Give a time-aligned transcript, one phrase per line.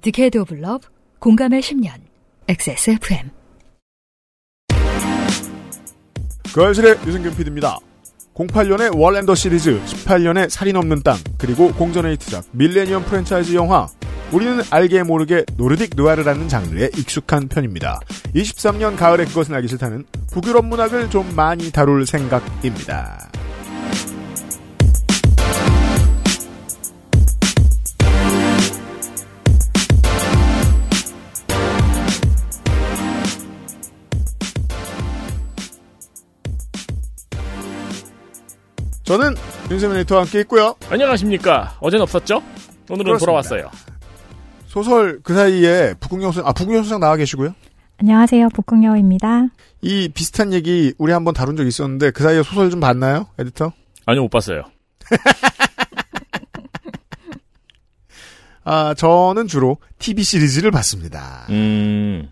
[0.00, 1.90] Decade of Love 공감의 10년
[2.48, 3.30] XSFM
[6.54, 7.78] 그알싫의 유승균 PD입니다.
[8.34, 13.88] 08년의 월랜더 시리즈, 18년의 살인 없는 땅, 그리고 공전의 히트작 밀레니엄 프랜차이즈 영화
[14.32, 17.98] 우리는 알게 모르게 노르딕 느와르라는 장르에 익숙한 편입니다.
[18.34, 23.28] 23년 가을에 그것은 알기 싫다는 북유럽 문학을 좀 많이 다룰 생각입니다.
[39.08, 39.34] 저는
[39.70, 40.74] 윤세민 에디터와 함께 있고요.
[40.90, 41.78] 안녕하십니까.
[41.80, 42.42] 어젠 없었죠?
[42.90, 43.18] 오늘은 그렇습니다.
[43.18, 43.70] 돌아왔어요.
[44.66, 47.54] 소설 그 사이에 북극영 소, 아 북극영 소장 나와 계시고요.
[47.96, 48.50] 안녕하세요.
[48.50, 49.46] 복궁여입니다.
[49.80, 53.72] 이 비슷한 얘기 우리 한번 다룬 적 있었는데 그 사이에 소설 좀 봤나요, 에디터?
[54.04, 54.64] 아니요, 못 봤어요.
[58.64, 61.46] 아 저는 주로 TV 시리즈를 봤습니다.
[61.48, 62.30] 음,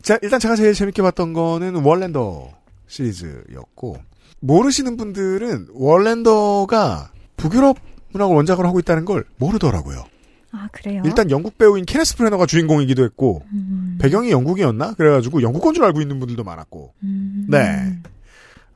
[0.00, 2.52] 자 일단 제가 제일 재밌게 봤던 거는 월랜더
[2.86, 3.96] 시리즈였고
[4.40, 7.76] 모르시는 분들은 월랜더가 북유럽
[8.12, 10.04] 문학을 원작으로 하고 있다는 걸 모르더라고요.
[10.50, 11.02] 아, 그래요?
[11.04, 14.94] 일단 영국 배우인 케네스 프레너가 주인공이기도 했고 음, 배경이 영국이었나?
[14.94, 17.98] 그래가지고 영국 건 줄 알고 있는 분들도 많았고 음, 네.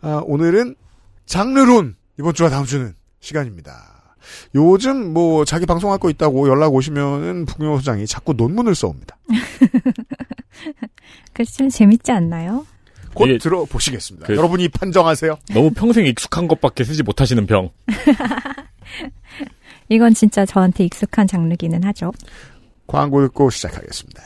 [0.02, 0.74] 아, 오늘은
[1.24, 3.90] 장르론 이번 주와 다음 주는 시간입니다.
[4.54, 9.16] 요즘 뭐 자기 방송할 거 있다고 연락 오시면은 북유호 소장이 자꾸 논문을 써옵니다.
[11.32, 12.66] 그래서 좀 재밌지 않나요?
[13.14, 14.26] 곧 이게 들어보시겠습니다.
[14.26, 15.36] 그- 여러분이 판정하세요.
[15.54, 17.70] 너무 평생 익숙한 것밖에 쓰지 못하시는 병.
[19.88, 22.12] 이건 진짜 저한테 익숙한 장르기는 하죠.
[22.86, 24.22] 광고 듣고 시작하겠습니다.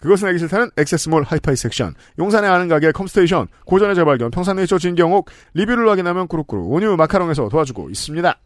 [0.00, 5.88] 그것은 알기 싫다는 액세스몰 하이파이 섹션, 용산의 아는 가게 컴스테이션, 고전의 재발견, 평산네이처 진경옥, 리뷰를
[5.88, 8.38] 확인하면 꾸룩꾸룩 온유 마카롱에서 도와주고 있습니다.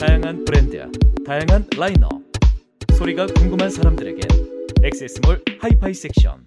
[0.00, 0.86] 다양한 브랜드야,
[1.26, 2.10] 다양한 라인업.
[2.96, 4.20] 소리가 궁금한 사람들에게
[4.84, 6.46] 액세스몰 하이파이 섹션.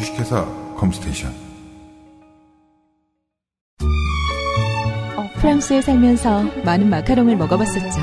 [0.00, 0.46] 주식회사
[0.78, 1.30] 컴스테이션
[5.16, 8.00] 어, 프랑스에 살면서 많은 마카롱을 먹어봤었죠.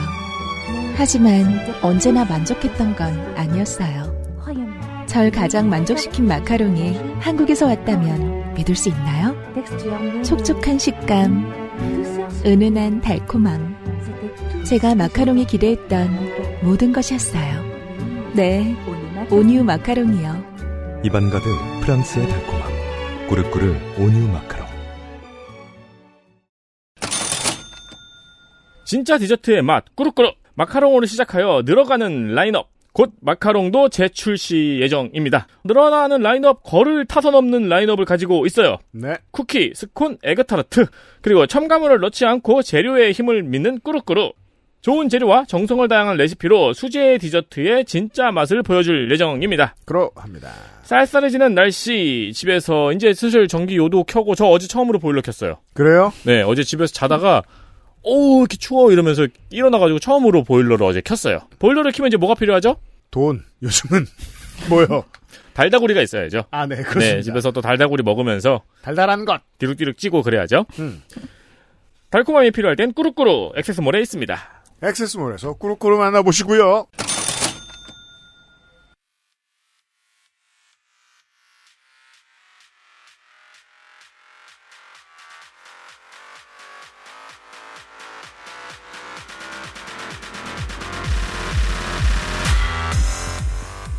[0.96, 4.16] 하지만 언제나 만족했던 건 아니었어요.
[5.07, 9.36] 절 가장 만족시킨 마카롱이 한국에서 왔다면 믿을 수 있나요?
[10.24, 11.52] 촉촉한 식감,
[12.46, 14.63] 은은한 달콤함.
[14.66, 17.63] 제가 마카롱에 기대했던 모든 것이었어요.
[18.34, 18.75] 네,
[19.31, 20.57] 온유 마카롱이요.
[21.03, 22.70] 입안 가득 프랑스의 달콤함.
[23.30, 24.68] 꾸르꾸르 온유 마카롱.
[28.84, 30.36] 진짜 디저트의 맛, 꾸룩꾸룩!
[30.56, 32.68] 마카롱으로 시작하여 늘어가는 라인업.
[32.92, 35.48] 곧 마카롱도 재출시 예정입니다.
[35.64, 38.80] 늘어나는 라인업, 거를 타선 없는 라인업을 가지고 있어요.
[38.92, 39.16] 네.
[39.31, 40.88] 쿠키, 스콘, 에그타르트,
[41.22, 44.36] 그리고 첨가물을 넣지 않고 재료의 힘을 믿는 꾸룩꾸룩.
[44.88, 49.75] 좋은 재료와 정성을 다양한 레시피로 수제 디저트의 진짜 맛을 보여줄 예정입니다.
[49.84, 50.50] 그러합니다.
[50.84, 55.58] 쌀쌀해지는 날씨, 집에서 이제 슬슬 전기 요도 켜고 저 어제 처음으로 보일러 켰어요.
[55.74, 56.14] 그래요?
[56.24, 57.44] 네, 어제 집에서 자다가
[58.02, 61.40] 오 이렇게 추워 이러면서 일어나가지고 처음으로 보일러를 어제 켰어요.
[61.60, 62.78] 보일러를 키면 이제 뭐가 필요하죠?
[63.12, 63.44] 돈.
[63.62, 64.06] 요즘은
[64.69, 65.04] 뭐요?
[65.51, 66.45] 달다구리가 있어야죠.
[66.50, 67.16] 아, 네, 그렇습니다.
[67.16, 69.42] 네, 집에서 또 달다구리 먹으면서 달달한 것.
[69.57, 70.66] 뒤룩뒤룩 찌고 그래야죠.
[70.80, 71.04] 음.
[72.10, 74.56] 달콤함이 필요할 땐 꾸룩꾸룩 액세스몰에 있습니다.
[74.81, 76.88] 액세스몰에서 꾸룩꾸룩 만나보시고요.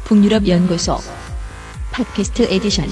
[0.04, 0.96] 북유럽 연구소
[1.92, 2.86] 팟캐스트 에디션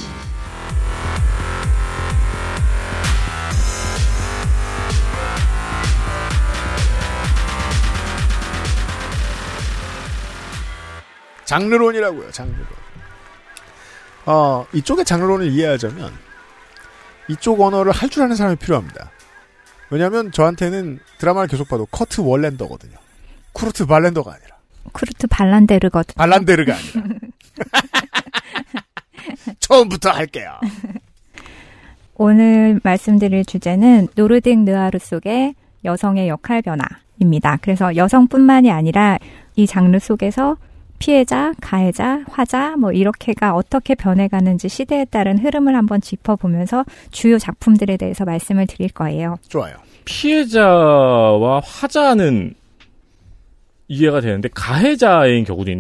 [11.61, 12.67] 장르론이라고요, 장르론.
[14.27, 16.13] 어, 이쪽의 장르론을 이해하자면,
[17.29, 19.11] 이쪽 언어를 할 줄 아는 사람이 필요합니다.
[19.91, 22.97] 왜냐면, 저한테는 드라마를 계속 봐도 커트 월랜더거든요.
[23.53, 24.57] 쿠르트 발랜더가 아니라.
[24.93, 26.15] 쿠르트 발란데르거든요.
[26.17, 27.03] 발란데르가 아니라.
[29.61, 30.59] 처음부터 할게요.
[32.17, 35.55] 오늘 말씀드릴 주제는 노르딕 느아르 속의
[35.85, 37.59] 여성의 역할 변화입니다.
[37.63, 39.19] 그래서 여성뿐만이 아니라
[39.55, 40.57] 이 장르 속에서
[40.99, 48.25] 피해자, 가해자, 화자 뭐 이렇게가 어떻게 변해가는지 시대에 따른 흐름을 한번 짚어보면서 주요 작품들에 대해서
[48.25, 49.37] 말씀을 드릴 거예요.
[49.49, 49.77] 좋아요.
[50.05, 52.55] 피해자와 화자는
[53.89, 55.71] 이해가 되는데 가해자인 경우도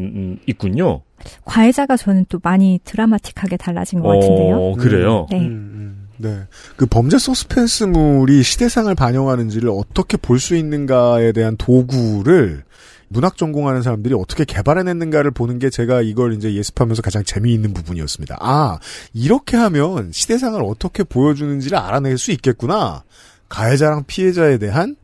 [0.46, 1.02] 있, 군요
[1.44, 4.56] 가해자가 저는 또 많이 드라마틱하게 달라진 것 같은데요.
[4.56, 5.26] 어, 그래요.
[5.30, 5.40] 네.
[5.40, 6.40] 음, 음, 네.
[6.76, 12.62] 그 범죄 서스펜스물이 시대상을 반영하는지를 어떻게 볼 수 있는가에 대한 도구를
[13.08, 18.38] 문학 전공하는 사람들이 어떻게 개발해냈는가를 보는 게 제가 이걸 이제 예습하면서 가장 재미있는 부분이었습니다.
[18.40, 18.78] 아,
[19.14, 23.04] 이렇게 하면 시대상을 어떻게 보여주는지를 알아낼 수 있겠구나.
[23.48, 24.96] 가해자랑 피해자에 대한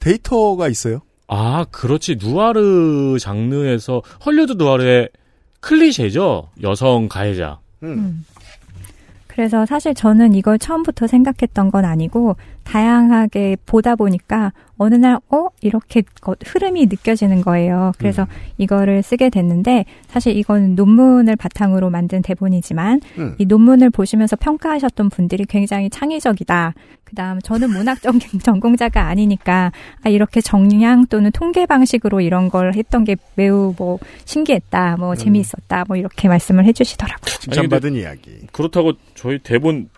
[0.00, 1.00] 데이터가 있어요.
[1.28, 2.16] 아, 그렇지.
[2.20, 5.08] 누아르 장르에서 헐리우드 누아르의
[5.60, 6.50] 클리셰죠.
[6.62, 7.58] 여성 가해자.
[7.82, 8.24] 음.
[9.26, 15.46] 그래서 사실 저는 이걸 처음부터 생각했던 건 아니고 다양하게 보다 보니까 어느 날 어?
[15.60, 17.92] 이렇게 거- 흐름이 느껴지는 거예요.
[17.98, 18.26] 그래서
[18.58, 23.34] 이거를 쓰게 됐는데 사실 이건 논문을 바탕으로 만든 대본이지만 음.
[23.38, 26.74] 이 논문을 보시면서 평가하셨던 분들이 굉장히 창의적이다.
[27.04, 29.70] 그 다음 저는 문학 전- 전공자가 아니니까
[30.02, 34.96] 아 이렇게 정량 또는 통계 방식으로 이런 걸 했던 게 매우 뭐 신기했다.
[34.98, 35.84] 뭐 재미있었다.
[35.86, 37.34] 뭐 이렇게 말씀을 해 주시더라고요.
[37.40, 38.46] 칭찬받은 이야기.
[38.52, 39.88] 그렇다고 저희 대본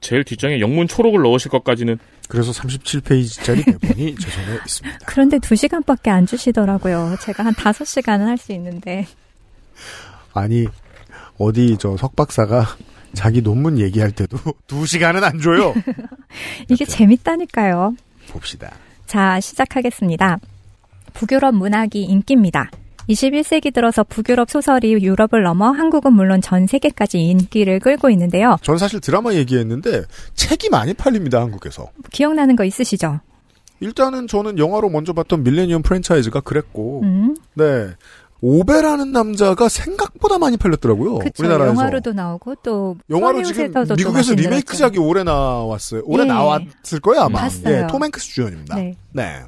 [0.00, 1.98] 제일 뒷장에 영문 초록을 넣으실 것까지는
[2.28, 4.98] 그래서 37페이지짜리 대본이 제 손에 있습니다.
[5.06, 7.16] 그런데 두 시간밖에 안 주시더라고요.
[7.22, 9.06] 제가 한 다섯 시간은 할 수 있는데.
[10.32, 10.66] 아니,
[11.38, 12.64] 어디 저 석박사가
[13.14, 15.74] 자기 논문 얘기할 때도 두 시간은 안 줘요.
[16.68, 17.94] 이게 재밌다니까요.
[18.28, 18.70] 봅시다.
[19.06, 20.38] 자, 시작하겠습니다.
[21.14, 22.70] 북유럽 문학이 인기입니다.
[23.08, 28.56] 21세기 들어서 북유럽 소설이 유럽을 넘어 한국은 물론 전 세계까지 인기를 끌고 있는데요.
[28.62, 30.02] 전 사실 드라마 얘기했는데
[30.34, 31.88] 책이 많이 팔립니다, 한국에서.
[32.12, 33.20] 기억나는 거 있으시죠?
[33.80, 37.88] 일단은 저는 영화로 먼저 봤던 밀레니엄 프랜차이즈가 그랬고, 음, 네.
[38.40, 41.18] 오베라는 남자가 생각보다 많이 팔렸더라고요.
[41.18, 41.42] 그쵸.
[41.42, 41.72] 우리나라에서.
[41.72, 46.02] 영화로도 나오고 또 영화로 지금 미국에서 리메이크작이 올해 나왔어요.
[46.04, 46.28] 올해 예.
[46.28, 47.40] 나왔을 거예요, 아마.
[47.40, 47.74] 봤어요.
[47.74, 48.76] 예, 톰 행크스 주연입니다.
[48.76, 48.94] 네.
[49.12, 49.40] 네.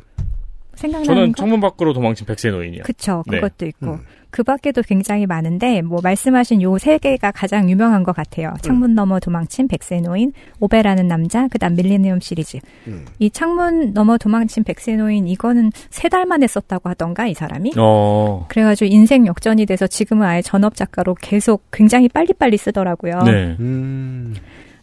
[0.80, 1.36] 생각나는 저는 거?
[1.40, 2.82] 창문 밖으로 도망친 백세 노인이요.
[2.84, 3.22] 그쵸.
[3.26, 3.36] 네.
[3.40, 3.86] 그것도 있고.
[3.92, 3.98] 음.
[4.30, 8.54] 그 밖에도 굉장히 많은데, 뭐, 말씀하신 요 세 개가 가장 유명한 것 같아요.
[8.62, 12.58] 창문 너머 도망친 백세 노인, 오베라는 남자, 그 다음 밀레니엄 시리즈.
[12.86, 13.04] 음.
[13.18, 17.72] 이 창문 너머 도망친 백세 노인, 이거는 세 달 만에 썼다고 하던가, 이 사람이?
[17.76, 18.46] 어.
[18.48, 23.22] 그래가지고 인생 역전이 돼서 지금은 아예 전업 작가로 계속 굉장히 빨리빨리 쓰더라고요.
[23.24, 23.56] 네.
[23.58, 24.34] 음,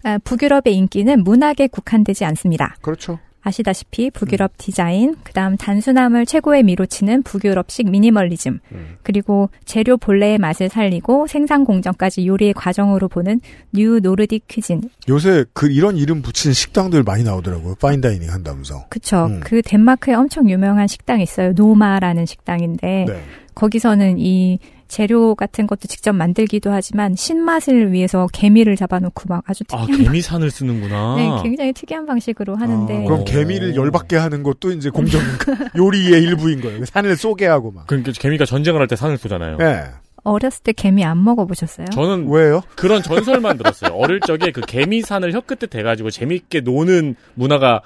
[0.04, 2.76] 아, 북유럽의 인기는 문학에 국한되지 않습니다.
[2.82, 3.18] 그렇죠.
[3.48, 8.98] 아시다시피 북유럽 디자인, 그다음 단순함을 최고의 미로 치는 북유럽식 미니멀리즘, 음.
[9.04, 13.40] 그리고 재료 본래의 맛을 살리고 생산 공정까지 요리의 과정으로 보는
[13.74, 14.82] New Nordic Cuisine.
[15.08, 17.76] 요새 그 이런 이름 붙인 식당들 많이 나오더라고요.
[17.76, 18.86] fine dining 한다면서.
[18.90, 19.28] 그쵸.
[19.28, 19.40] 음.
[19.42, 21.54] 그 덴마크에 엄청 유명한 식당이 있어요.
[21.56, 23.24] 노마라는 식당인데 네.
[23.56, 29.82] 거기서는 이 재료 같은 것도 직접 만들기도 하지만 신맛을 위해서 개미를 잡아놓고 막 아주 아,
[29.86, 31.16] 특이한 개미산을 쓰는구나.
[31.16, 33.24] 네, 굉장히 특이한 방식으로 하는데 아, 그럼 어.
[33.24, 35.22] 개미를 열받게 하는 것도 이제 공정
[35.78, 36.86] 요리의 일부인 거예요.
[36.86, 37.88] 산을 쏘게 하고 막.
[37.88, 39.58] 그러니까 개미가 전쟁을 할 때 산을 쏘잖아요.
[39.62, 39.84] 예.
[40.24, 41.88] 어렸을 때 개미 안 먹어보셨어요?
[41.94, 42.62] 저는 왜요?
[42.76, 43.94] 그런 전설만 들었어요.
[43.94, 47.82] 어릴 적에 그 개미산을 혀끝에 대가지고 재밌게 노는 문화가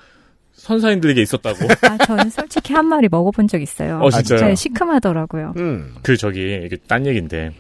[0.62, 1.58] 선사인들에게 있었다고.
[1.90, 4.00] 아, 저는 솔직히 한 마리 먹어본 적 있어요.
[4.02, 4.38] 어, 진짜요?
[4.40, 5.54] 진짜 시큼하더라고요.
[5.58, 5.96] 음.
[6.04, 7.52] 그 저기 이게 딴 얘기인데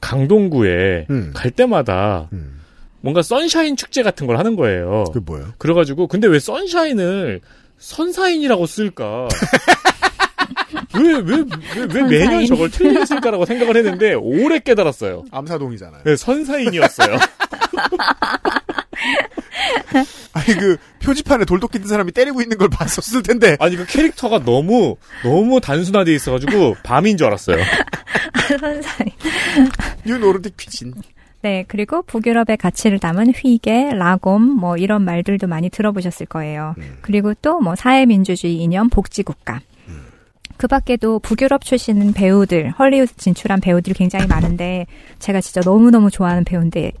[0.00, 1.30] 강동구에 음.
[1.34, 2.60] 갈 때마다 음.
[3.00, 5.04] 뭔가 선샤인 축제 같은 걸 하는 거예요.
[5.12, 5.52] 그게 뭐예요?
[5.58, 7.40] 그래가지고 근데 왜 선샤인을
[7.78, 9.28] 선사인이라고 쓸까?
[10.94, 12.46] 왜 왜 왜 왜 매년.
[12.46, 15.24] 저걸 틀리게 쓸까라고 생각을 했는데 오래 깨달았어요.
[15.30, 16.02] 암사동이잖아요.
[16.04, 17.16] 네, 선사인이었어요.
[20.32, 23.56] 아니 그 표지판에 돌도끼 든 사람이 때리고 있는 걸 봤었을 텐데.
[23.60, 27.62] 아니 그 캐릭터가 너무 너무 단순화돼 있어가지고 밤인 줄 알았어요.
[28.60, 29.10] 선사인.
[30.04, 30.92] New Nordic Cuisine.
[31.42, 36.76] 네, 그리고 북유럽의 가치를 담은 휘게, 라곰, 뭐 이런 말들도 많이 들어보셨을 거예요.
[37.00, 39.60] 그리고 또 뭐 사회민주주의 이념, 복지국가.
[40.56, 44.86] 그 밖에도 북유럽 출신 배우들, 헐리우드 진출한 배우들이 굉장히 많은데,
[45.18, 46.92] 제가 진짜 너무너무 좋아하는 배우인데,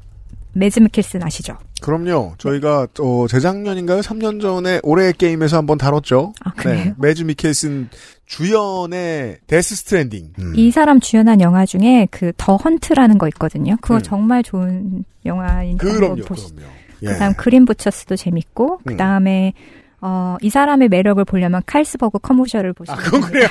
[0.54, 1.56] 매즈 미켈슨 아시죠?
[1.80, 2.34] 그럼요.
[2.38, 4.00] 저희가 어, 재작년인가요?
[4.00, 6.32] 3년 전에 올해의 게임에서 한번 다뤘죠.
[6.44, 6.84] 아, 그래요?
[6.84, 6.94] 네.
[6.98, 7.88] 매즈 미켈슨
[8.26, 10.32] 주연의 Death Stranding.
[10.38, 10.52] 음.
[10.56, 13.76] 이 사람 주연한 영화 중에 그 The Hunt라는 거 있거든요.
[13.80, 14.02] 그거 음.
[14.02, 16.54] 정말 좋은 영화니까 그럼요, 한번 보시.
[16.54, 16.70] 그럼요.
[17.02, 17.06] 예.
[17.08, 18.84] 그다음 Green Butchers도 재밌고 음.
[18.84, 19.52] 그다음에
[20.04, 23.48] 어, 이 사람의 매력을 보려면 칼스버그 commercial을 보시면 아, 그건 그래요.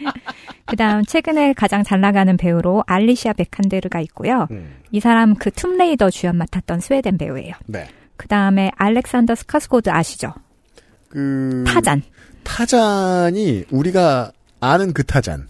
[0.64, 4.46] 그다음 최근에 가장 잘 나가는 배우로 알리시아 베칸데르가 있고요.
[4.50, 4.76] 음.
[4.90, 7.54] 이 사람 그 Tomb Raider 주연 맡았던 스웨덴 배우예요.
[7.66, 7.86] 네.
[8.16, 10.32] 그다음에 알렉산더 스카스고드 아시죠?
[11.10, 12.02] 그 타잔.
[12.42, 15.46] 타잔이 우리가 아는 그 타잔.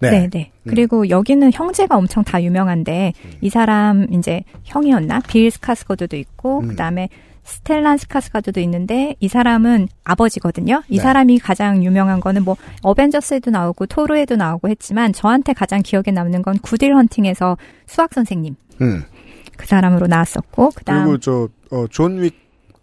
[0.00, 0.50] 네, 네.
[0.64, 0.70] 음.
[0.70, 5.20] 그리고 여기는 형제가 엄청 다 유명한데 이 사람 이제 형이었나?
[5.28, 6.68] 빌 스카스거드도 있고 음.
[6.68, 7.08] 그다음에
[7.44, 10.82] 스텔란 스카스가드도 있는데 이 사람은 아버지거든요.
[10.88, 11.02] 이 네.
[11.02, 16.58] 사람이 가장 유명한 거는 뭐 어벤져스에도 나오고 토르에도 나오고 했지만 저한테 가장 기억에 남는 건
[16.58, 17.56] 구딜 헌팅에서
[17.86, 19.04] 수학 선생님 음.
[19.56, 22.30] 그 사람으로 나왔었고 그다음 그리고 저 어, 존윅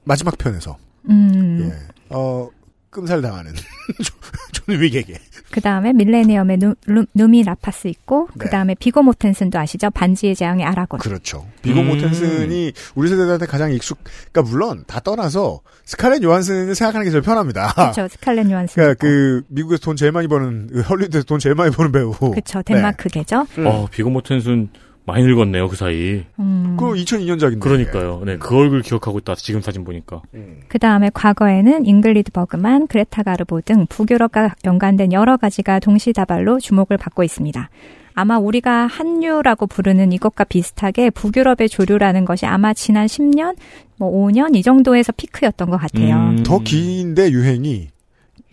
[0.03, 0.77] 마지막 편에서
[1.09, 1.77] 음 예.
[2.09, 2.49] 어
[2.89, 3.53] 끔살 당하는
[4.51, 5.17] 존 윅에게
[5.51, 8.45] 그 다음에 밀레니엄의 누, 루- 누미 라파스 있고 네.
[8.45, 9.89] 그 다음에 비고 모텐슨도 아시죠?
[9.89, 10.99] 반지의 제왕의 아라곤.
[10.99, 11.45] 그렇죠.
[11.61, 11.87] 비고 음.
[11.87, 13.97] 모텐슨이 우리 세대한테 가장 익숙.
[14.31, 17.73] 그러니까 물론 다 떠나서 스칼렛 요한슨을 생각하는 게 제일 편합니다.
[17.93, 18.07] 그렇죠.
[18.07, 18.75] 스칼렛 요한슨.
[18.75, 22.11] 그러니까 그 미국에서 돈 제일 많이 버는 그 헐리우드에서 돈 제일 많이 버는 배우.
[22.11, 22.61] 그렇죠.
[22.61, 23.47] 덴마크계죠.
[23.57, 23.65] 네.
[23.67, 24.69] 어, 비고 모텐슨
[25.11, 26.23] 많이 늙었네요, 그 사이.
[26.39, 26.77] 음.
[26.79, 27.59] 그 2002년작인데.
[27.59, 28.21] 그러니까요.
[28.25, 29.35] 네, 그 얼굴 기억하고 있다.
[29.35, 30.21] 지금 사진 보니까.
[30.67, 37.23] 그 다음에 과거에는 잉그리드 버그만, 그레타 가르보 등 북유럽과 연관된 여러 가지가 동시다발로 주목을 받고
[37.23, 37.69] 있습니다.
[38.13, 43.55] 아마 우리가 한류라고 부르는 이것과 비슷하게 북유럽의 조류라는 것이 아마 지난 10년,
[43.97, 46.15] 뭐 5년 이 정도에서 피크였던 것 같아요.
[46.15, 46.43] 음.
[46.43, 47.89] 더 긴데 유행이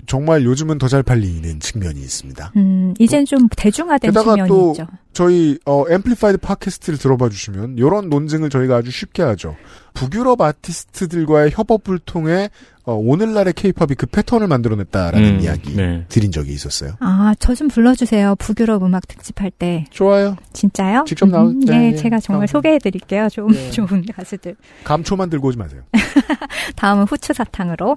[0.06, 2.52] 정말 요즘은 더 잘 팔리는 측면이 있습니다.
[2.56, 4.86] 음, 이젠 좀 대중화된 게다가 측면이 또 있죠.
[5.12, 9.56] 저희 어 Amplified 팟캐스트를 들어봐 주시면 이런 논증을 저희가 아주 쉽게 하죠.
[9.94, 12.50] 북유럽 아티스트들과의 협업을 통해
[12.84, 16.04] 어, 오늘날의 케이팝이 그 패턴을 만들어냈다라는 음, 이야기 네.
[16.08, 16.92] 드린 적이 있었어요.
[17.00, 18.36] 아, 저 좀 불러주세요.
[18.36, 19.86] 북유럽 음악 특집할 때.
[19.90, 20.36] 좋아요.
[20.52, 21.04] 진짜요?
[21.08, 21.96] 직접 나오- 음, 네, 예, 예.
[21.96, 22.46] 제가 정말 어.
[22.46, 23.28] 소개해드릴게요.
[23.30, 23.70] 좀 네.
[23.72, 24.54] 좋은 가수들.
[24.84, 25.82] 감초만 들고 오지 마세요.
[26.76, 27.96] 다음은 후추 사탕으로.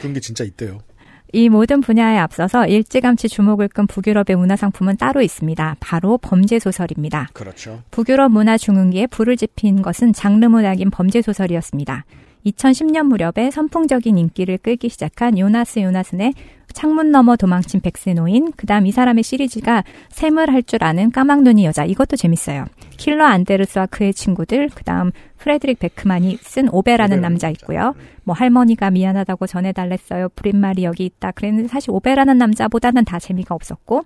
[0.00, 0.78] 그런 게 진짜 있대요.
[1.36, 5.76] 이 모든 분야에 앞서서 일찌감치 주목을 끈 북유럽의 문화상품은 따로 있습니다.
[5.80, 7.28] 바로 범죄소설입니다.
[7.34, 7.82] 그렇죠.
[7.90, 12.06] 북유럽 문화 중흥기에 불을 지핀 것은 장르 문학인 범죄소설이었습니다.
[12.46, 16.32] 2010년 무렵에 선풍적인 인기를 끌기 시작한 요나스 요나슨의
[16.72, 21.84] 창문 너머 도망친 백스노인, 그 다음 이 사람의 시리즈가 샘을 할 줄 아는 까막눈이 여자,
[21.84, 22.64] 이것도 재밌어요.
[22.96, 27.94] 킬러 안데르스와 그의 친구들, 그 다음 프레드릭 베크만이 쓴 오베라는 남자 있고요.
[28.24, 30.30] 뭐 할머니가 미안하다고 전해달랬어요.
[30.30, 31.30] 브릿마리 여기 있다.
[31.32, 34.04] 그랬는데 사실 오베라는 남자보다는 다 재미가 없었고,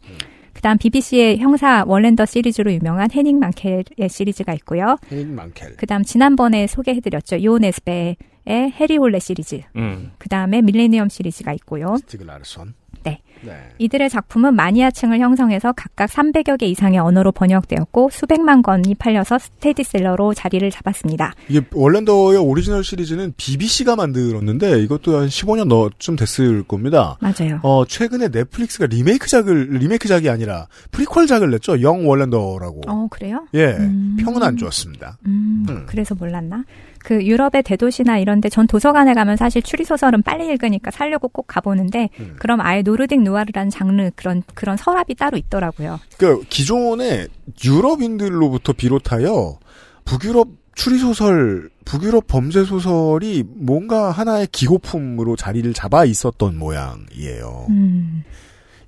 [0.52, 4.96] 그 다음 BBC의 형사 월랜더 시리즈로 유명한 헤닝 만켈의 시리즈가 있고요.
[5.10, 5.76] 헤닝 만켈.
[5.76, 7.42] 그 다음 지난번에 소개해드렸죠.
[7.44, 8.16] 요 네스뵈의
[8.48, 9.62] 해리 홀레 시리즈.
[9.76, 10.10] 음.
[10.18, 11.96] 그 다음에 밀레니엄 시리즈가 있고요.
[11.98, 12.74] 스티그 라르손.
[13.02, 13.20] 네.
[13.42, 13.56] 네.
[13.78, 20.70] 이들의 작품은 마니아층을 형성해서 각각 300여 개 이상의 언어로 번역되었고 수백만 권이 팔려서 스테디셀러로 자리를
[20.70, 21.34] 잡았습니다.
[21.48, 27.16] 이게 월랜더의 오리지널 시리즈는 BBC가 만들었는데 이것도 한 15년 전쯤 됐을 겁니다.
[27.20, 27.60] 맞아요.
[27.62, 31.80] 어, 최근에 넷플릭스가 리메이크작을 리메이크작이 아니라 프리퀄작을 냈죠.
[31.82, 32.82] 영 월랜더라고.
[32.88, 33.46] 어, 그래요?
[33.54, 33.68] 예.
[33.78, 34.16] 음.
[34.20, 35.18] 평은 안 좋았습니다.
[35.26, 35.84] 음, 음.
[35.86, 36.64] 그래서 몰랐나?
[37.02, 42.10] 그 유럽의 대도시나 이런데 전 도서관에 가면 사실 추리 소설은 빨리 읽으니까 살려고 꼭 가보는데
[42.20, 42.36] 음.
[42.38, 45.98] 그럼 아예 노르딕 누아르라는 장르 그런 그런 서랍이 따로 있더라고요.
[46.18, 47.28] 그 기존의
[47.64, 49.58] 유럽인들로부터 비롯하여
[50.04, 57.66] 북유럽 추리소설, 북유럽 범죄소설이 뭔가 하나의 기호품으로 자리를 잡아 있었던 모양이에요.
[57.68, 58.24] 음,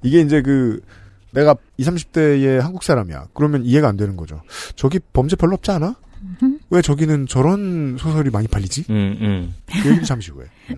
[0.03, 0.81] 이게 이제 그,
[1.33, 3.29] 내가 20, 30대의 한국 사람이야.
[3.35, 4.41] 그러면 이해가 안 되는 거죠.
[4.75, 5.97] 저기 범죄 별로 없지 않아?
[6.23, 6.59] 음흠.
[6.73, 8.87] 왜 저기는 저런 소설이 많이 팔리지?
[8.89, 9.55] 음, 음.
[9.71, 10.47] 그 얘기는 잠시 후에.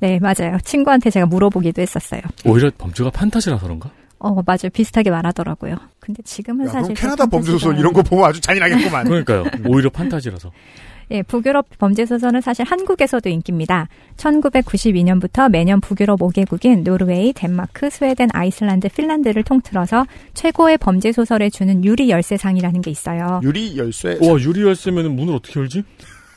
[0.00, 0.56] 네 맞아요.
[0.64, 2.22] 친구한테 제가 물어보기도 했었어요.
[2.46, 3.90] 오히려 범죄가 판타지라서 그런가?
[4.18, 4.70] 어 맞아요.
[4.72, 5.76] 비슷하게 말하더라고요.
[6.00, 9.04] 근데 지금은 야, 사실 캐나다 그 범죄 소설 판타지가- 이런 거 보면 아주 잔인하겠구만.
[9.04, 9.44] 그러니까요.
[9.66, 10.50] 오히려 판타지라서.
[11.10, 13.88] 예, 북유럽 범죄 소설은 사실 한국에서도 인기입니다.
[14.16, 22.10] 1992년부터 매년 북유럽 5개국인 노르웨이, 덴마크, 스웨덴, 아이슬란드, 핀란드를 통틀어서 최고의 범죄 소설에 주는 유리
[22.10, 23.40] 열쇠상이라는 게 있어요.
[23.42, 24.18] 유리 열쇠.
[24.20, 25.84] 와, 유리 열쇠면은 문을 어떻게 열지?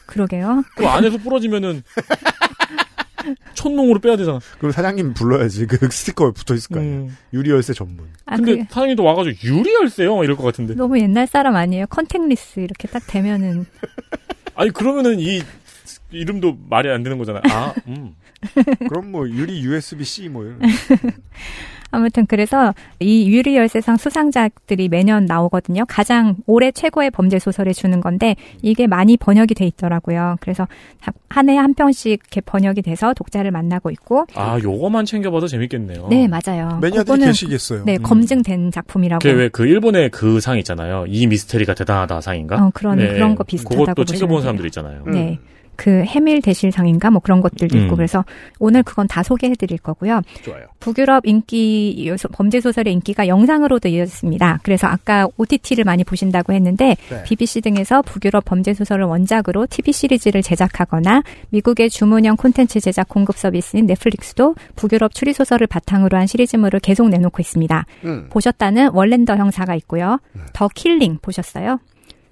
[0.06, 0.64] 그러게요.
[0.76, 1.84] 그 안에서 부러지면은
[3.56, 4.40] 촌농으로 빼야 되잖아.
[4.58, 5.66] 그럼 사장님 불러야지.
[5.66, 6.94] 그 스티커 붙어 있을 거 아니야.
[6.94, 7.18] 음.
[7.34, 8.08] 유리 열쇠 전문.
[8.26, 10.24] 아, 근데 그 사장님도 와가지고 유리 열쇠요?
[10.24, 10.76] 이럴 것 같은데.
[10.76, 11.88] 너무 옛날 사람 아니에요?
[11.88, 13.66] contactless 이렇게 딱 되면은
[14.58, 15.42] 아니 그러면은 이
[16.12, 17.42] 이름도 말이 안 되는 거잖아.
[17.46, 18.16] 아, 음.
[18.90, 20.60] 그럼 뭐 유리 USB-C 뭐 이런.
[21.92, 25.86] 아무튼 그래서 이 유리 열쇠상 수상작들이 매년 나오거든요.
[25.88, 30.36] 가장 올해 최고의 범죄 소설을 주는 건데 이게 많이 번역이 돼 있더라고요.
[30.42, 30.68] 그래서
[31.30, 34.26] 한 해에 한 편씩 이렇게 번역이 돼서 독자를 만나고 있고.
[34.36, 36.08] 아, 요거만 챙겨봐도 재밌겠네요.
[36.10, 36.80] 네, 맞아요.
[36.82, 37.84] 매니아들이 계시겠어요.
[37.86, 38.04] 네, 음.
[38.04, 39.20] 검증된 작품이라고.
[39.22, 41.06] 그게 왜 그 일본의 그 상 있잖아요.
[41.08, 42.58] 이 미스테리가 대단하다 상인가?
[42.64, 44.66] 어, 그런 그런 거 비슷하다고 그것도 챙겨본 사람들.
[44.68, 45.04] 있잖아요.
[45.08, 45.40] 네.
[45.78, 47.96] 그 해밀 대실 상인가 뭐 그런 것들도 있고 음.
[47.96, 48.26] 그래서
[48.60, 50.22] 오늘 그건 다 소개해 드릴 거고요.
[50.44, 50.66] 좋아요.
[50.80, 54.60] 북유럽 인기 범죄 소설의 인기가 영상으로도 이어졌습니다.
[54.64, 57.24] 그래서 아까 OTT를 많이 보신다고 했는데 네.
[57.24, 63.86] BBC 등에서 북유럽 범죄 소설을 원작으로 TV 시리즈를 제작하거나 미국의 주문형 콘텐츠 제작 공급 서비스인
[63.86, 67.86] 넷플릭스도 북유럽 추리 소설을 바탕으로 한 시리즈물을 계속 내놓고 있습니다.
[68.06, 68.28] 음.
[68.30, 70.20] 보셨다는 월렌더 형사가 있고요.
[70.54, 71.80] The Killing 보셨어요?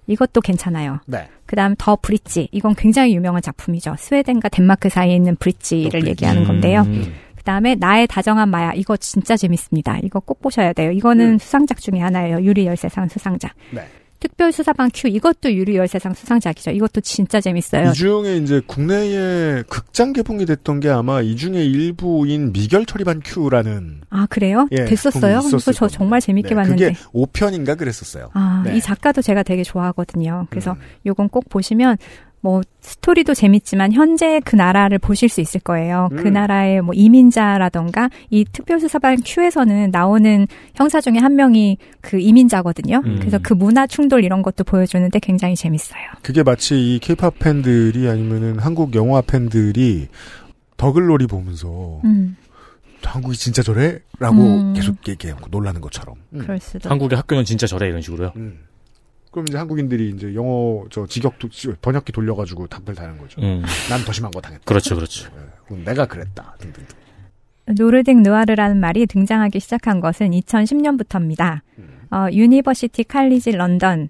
[0.08, 1.00] 이것도 괜찮아요.
[1.06, 1.28] 네.
[1.46, 3.96] 그다음 The Bridge 이건 굉장히 유명한 작품이죠.
[3.98, 6.82] 스웨덴과 덴마크 사이에 있는 bridge를 얘기하는 건데요.
[6.82, 7.14] 음.
[7.38, 10.00] 그다음에 나의 다정한 마야 이거 진짜 재밌습니다.
[10.04, 10.92] 이거 꼭 보셔야 돼요.
[10.92, 12.42] 이거는 수상작 중에 하나예요.
[12.42, 13.52] 유리 열쇠상 수상작.
[13.72, 13.82] 네.
[14.26, 16.72] 특별 수사반 Q 이것도 유리 열쇠상 수상작이죠.
[16.72, 17.92] 이것도 진짜 재밌어요.
[17.92, 24.02] 이 중에 이제 국내에 극장 개봉이 됐던 게 아마 이 중에 일부인 미결 처리반 Q라는
[24.10, 24.68] 아 그래요?
[24.72, 25.38] 예, 됐었어요?
[25.38, 26.94] 있었을 저 정말 재밌게 네, 봤는데.
[26.94, 28.32] 그게 5편인가 그랬었어요.
[28.34, 28.72] 아, 네.
[28.72, 28.76] 음.
[28.76, 30.48] 이 작가도 제가 되게 좋아하거든요.
[30.50, 31.98] 그래서 요건 꼭 보시면
[32.46, 36.10] 뭐 스토리도 재밌지만 현재 그 나라를 보실 수 있을 거예요.
[36.16, 36.34] 그 음.
[36.34, 43.02] 나라의 뭐 이민자라던가 이 특별수사반 Q에서는 나오는 형사 중에 한 명이 그 이민자거든요.
[43.04, 43.16] 음.
[43.20, 46.04] 그래서 그 문화 충돌 이런 것도 보여주는데 굉장히 재밌어요.
[46.22, 50.08] 그게 마치 이 케이팝 팬들이 아니면은 한국 영화 팬들이
[50.78, 52.38] 더글로리 보면서 음,
[53.02, 53.98] 한국이 진짜 저래?
[54.20, 54.74] 라고 음.
[54.76, 56.14] 계속 얘기하고 놀라는 것처럼.
[56.34, 56.40] 음.
[56.42, 56.92] 그럴 수도.
[56.92, 58.34] 한국의 학교는 진짜 저래 이런 식으로요.
[59.36, 61.50] 그럼 이제 한국인들이 이제 영어 저 직역 도-
[61.82, 63.42] 번역기 돌려가지고 답글 다는 거죠.
[63.42, 63.62] 음.
[63.90, 64.64] 난더 심한 거 당했다.
[64.64, 65.30] 그렇죠, 그렇죠.
[65.68, 66.56] 그럼 내가 그랬다.
[66.58, 66.96] 등등등.
[67.68, 71.60] 노르딕 느와르라는 말이 등장하기 시작한 것은 2010년부터입니다.
[72.12, 74.08] 어, University College London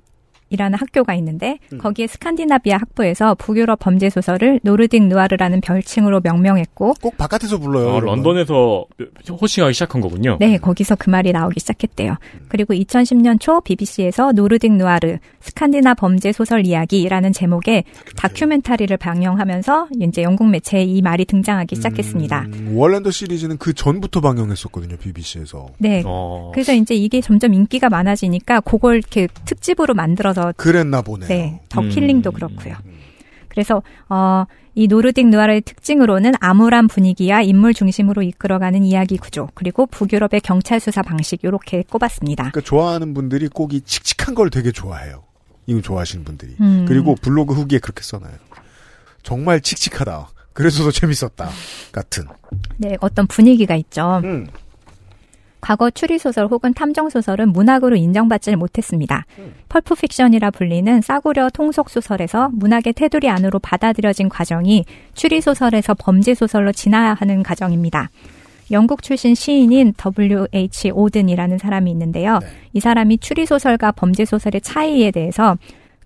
[0.50, 7.58] 이라는 학교가 있는데 거기에 스칸디나비아 학부에서 북유럽 범죄 소설을 노르딕 느와르라는 별칭으로 명명했고 꼭 바깥에서
[7.58, 7.96] 불러요.
[7.96, 8.86] 아, 런던에서
[9.30, 10.38] 호칭하기 시작한 거군요.
[10.40, 12.18] 네, 거기서 그 말이 나오기 시작했대요.
[12.48, 17.84] 그리고 2010년 초 BBC에서 노르딕 느와르 스칸디나 범죄 소설 이야기라는 제목의
[18.16, 22.42] 다큐멘터리를 방영하면서 이제 영국 매체에 이 말이 등장하기 시작했습니다.
[22.54, 24.98] 음, 월랜더 시리즈는 그 전부터 방영했었거든요.
[24.98, 25.68] BBC에서.
[25.80, 26.04] 네.
[26.06, 26.52] 어.
[26.54, 31.28] 그래서 이제 이게 점점 인기가 많아지니까 그걸 이렇게 특집으로 만들어 서 그랬나 보네요.
[31.28, 31.90] 네, 더 음.
[31.90, 32.76] 킬링도 그렇고요.
[33.48, 40.42] 그래서 어, 이 노르딕 느와르의 특징으로는 암울한 분위기와 인물 중심으로 이끌어가는 이야기 구조 그리고 북유럽의
[40.42, 42.44] 경찰 수사 방식 이렇게 꼽았습니다.
[42.44, 45.24] 그러니까 좋아하는 분들이 꼭 이 칙칙한 걸 되게 좋아해요.
[45.68, 46.56] 이거 좋아하시는 분들이.
[46.60, 46.86] 음.
[46.88, 48.34] 그리고 블로그 후기에 그렇게 써놔요.
[49.24, 50.30] 정말 칙칙하다.
[50.54, 51.50] 그래서 더 재밌었다.
[51.92, 52.26] 같은.
[52.78, 54.22] 네, 어떤 분위기가 있죠.
[54.24, 54.48] 음.
[55.62, 59.26] 과거 추리소설 혹은 탐정소설은 문학으로 인정받지 못했습니다.
[59.70, 68.10] 펄프 픽션이라 불리는 싸구려 통속소설에서 문학의 테두리 안으로 받아들여진 과정이 추리소설에서 범죄소설로 진화하는 과정입니다.
[68.72, 70.92] 영국 출신 시인인 W.H.
[70.92, 72.40] 오든이라는 사람이 있는데요.
[72.74, 75.58] 이 사람이 추리소설과 범죄소설의 차이에 대해서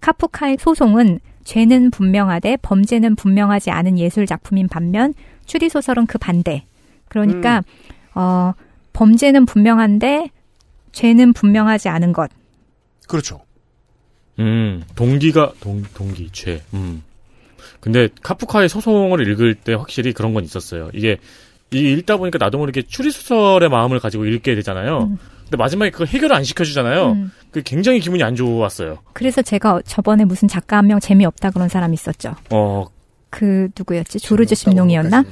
[0.01, 5.13] 카프카의 소송은 죄는 분명하되 범죄는 분명하지 않은 예술 작품인 반면
[5.45, 6.63] 추리소설은 그 반대.
[7.07, 7.63] 그러니까
[8.13, 8.53] 어
[8.99, 10.29] 범죄는 분명한데
[10.91, 12.29] 죄는 분명하지 않은 것.
[13.07, 13.39] 그렇죠.
[14.39, 16.61] 음, 동기가 동 동기 죄.
[16.73, 17.01] 음.
[17.79, 20.89] 근데 카프카의 소송을 읽을 때 확실히 그런 건 있었어요.
[20.93, 21.17] 이게
[21.71, 25.17] 이 읽다 보니까 나도 모르게 추리 소설의 마음을 가지고 읽게 되잖아요.
[25.43, 27.11] 근데 마지막에 그거 해결을 안 시켜주잖아요.
[27.13, 27.31] 음.
[27.51, 28.97] 그 굉장히 기분이 안 좋았어요.
[29.13, 32.35] 그래서 제가 저번에 무슨 작가 한 명 재미없다 그런 사람 있었죠.
[32.51, 32.85] 어,
[33.29, 34.19] 그 누구였지?
[34.19, 35.23] 조르주 심농이었나?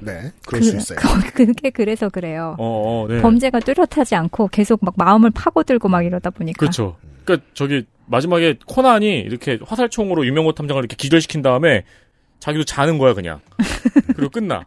[0.00, 0.98] 네, 그럴 수 있어요.
[0.98, 2.56] 그, 그게 그래서 그래요.
[2.58, 3.20] 어, 어, 네.
[3.20, 6.58] 범죄가 뚜렷하지 않고 계속 막 마음을 파고들고 막 이러다 보니까.
[6.58, 6.96] 그렇죠.
[7.24, 11.84] 그러니까 저기 마지막에 코난이 이렇게 화살총으로 유명호 탐정을 이렇게 기절시킨 다음에
[12.40, 13.40] 자기도 자는 거야 그냥.
[14.16, 14.64] 그리고 끝나.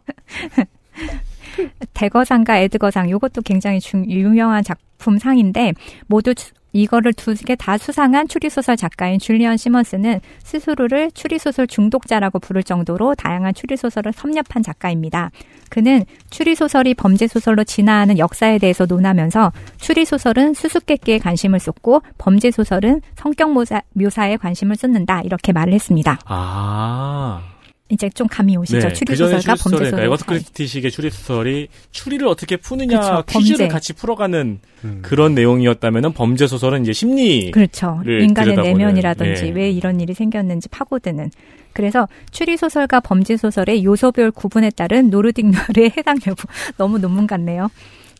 [1.92, 5.74] 대거상과 에드거상 요것도 굉장히 중, 유명한 작품상인데
[6.06, 12.62] 모두 주- 이거를 두 개 다 수상한 추리소설 작가인 줄리언 시먼스는 스스로를 추리소설 중독자라고 부를
[12.62, 15.30] 정도로 다양한 추리소설을 섭렵한 작가입니다.
[15.70, 24.36] 그는 추리소설이 범죄소설로 진화하는 역사에 대해서 논하면서 추리소설은 수수께끼에 관심을 쏟고 범죄소설은 성격 묘사, 묘사에
[24.36, 26.18] 관심을 쏟는다 이렇게 말을 했습니다.
[26.26, 27.53] 아.
[27.90, 28.88] 이제 좀 감이 오시죠.
[28.88, 29.78] 네, 추리소설에 범죄소설.
[29.78, 33.68] 그러니까 에거스 크리스티식의 추리소설이 추리를 어떻게 푸느냐 그쵸, 퀴즈를 범죄.
[33.68, 34.98] 같이 풀어가는 음.
[35.02, 38.00] 그런 내용이었다면은 범죄 소설은 이제 심리 그렇죠.
[38.02, 39.50] 를 인간의 들여다보는, 내면이라든지 예.
[39.50, 41.30] 왜 이런 일이 생겼는지 파고드는.
[41.74, 46.46] 그래서 추리소설과 범죄소설의 요소별 구분에 따른 노르딕 누아르의 해당 여부.
[46.78, 47.68] 너무 논문 같네요.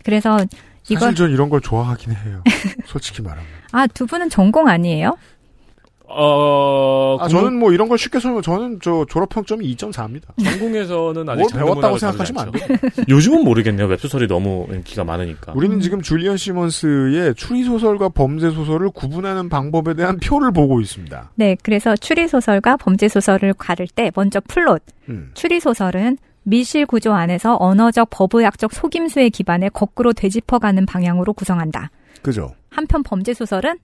[0.05, 0.38] 그래서
[0.90, 2.42] 이건, 사실 전 이런 걸 좋아하긴 해요.
[2.85, 3.46] 솔직히 말하면.
[3.72, 5.16] 아, 두 분은 전공 아니에요?
[6.16, 10.22] 어 아, 저는 뭐 이런 걸 쉽게 설명, 저는 저 졸업평점이 2.4입니다.
[10.42, 12.79] 전공에서는 아직 뭘 배웠다고 생각하시면 안 돼요.
[13.09, 13.88] 요즘은 모르겠네요.
[13.88, 15.53] 웹소설이 너무 인기가 많으니까.
[15.57, 21.33] 우리는 지금 줄리언 시몬스의 추리소설과 범죄소설을 구분하는 방법에 대한 표를 보고 있습니다.
[21.35, 24.83] 네, 그래서 추리소설과 범죄소설을 가를 때 먼저 플롯.
[25.09, 25.33] 음.
[25.35, 31.90] 추리소설은 밀실 구조 안에서 언어적 법의학적 속임수에 기반해 거꾸로 되짚어가는 방향으로 구성한다.
[32.22, 32.55] 그죠?
[32.70, 33.79] 한편 범죄소설은